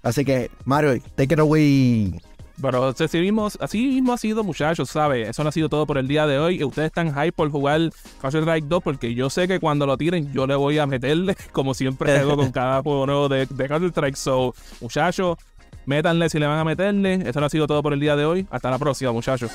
Así 0.03 0.25
que, 0.25 0.51
Mario, 0.65 1.01
take 1.17 1.35
it 1.35 1.41
away. 1.41 2.21
Pero 2.61 2.89
así 2.89 3.19
mismo, 3.19 3.49
así 3.61 3.87
mismo 3.87 4.13
ha 4.13 4.19
sido, 4.19 4.43
muchachos, 4.43 4.89
¿sabes? 4.89 5.29
Eso 5.29 5.43
no 5.43 5.51
ha 5.51 5.53
sido 5.53 5.69
todo 5.69 5.87
por 5.87 5.99
el 5.99 6.09
día 6.09 6.27
de 6.27 6.39
hoy. 6.39 6.65
Ustedes 6.65 6.87
están 6.87 7.09
hype 7.15 7.33
por 7.33 7.51
jugar 7.51 7.91
Counter-Strike 8.21 8.65
2 8.65 8.83
porque 8.83 9.15
yo 9.15 9.29
sé 9.29 9.47
que 9.47 9.61
cuando 9.61 9.87
lo 9.87 9.97
tiren 9.97 10.33
yo 10.33 10.47
le 10.47 10.55
voy 10.55 10.79
a 10.79 10.87
meterle, 10.87 11.37
como 11.53 11.75
siempre 11.75 12.17
hago 12.17 12.37
con 12.37 12.51
cada 12.53 12.83
juego 12.83 13.07
nuevo 13.07 13.29
de, 13.29 13.47
de 13.47 13.69
Counter-Strike. 13.69 14.17
So, 14.17 14.55
muchachos, 14.81 15.37
métanle 15.85 16.29
si 16.31 16.39
le 16.39 16.47
van 16.47 16.59
a 16.59 16.65
meterle. 16.65 17.29
Eso 17.29 17.41
no 17.41 17.47
ha 17.47 17.51
sido 17.51 17.67
todo 17.67 17.83
por 17.83 17.93
el 17.93 18.01
día 18.01 18.17
de 18.17 18.25
hoy. 18.25 18.47
Hasta 18.51 18.71
la 18.71 18.79
próxima, 18.79 19.13
muchachos. 19.13 19.51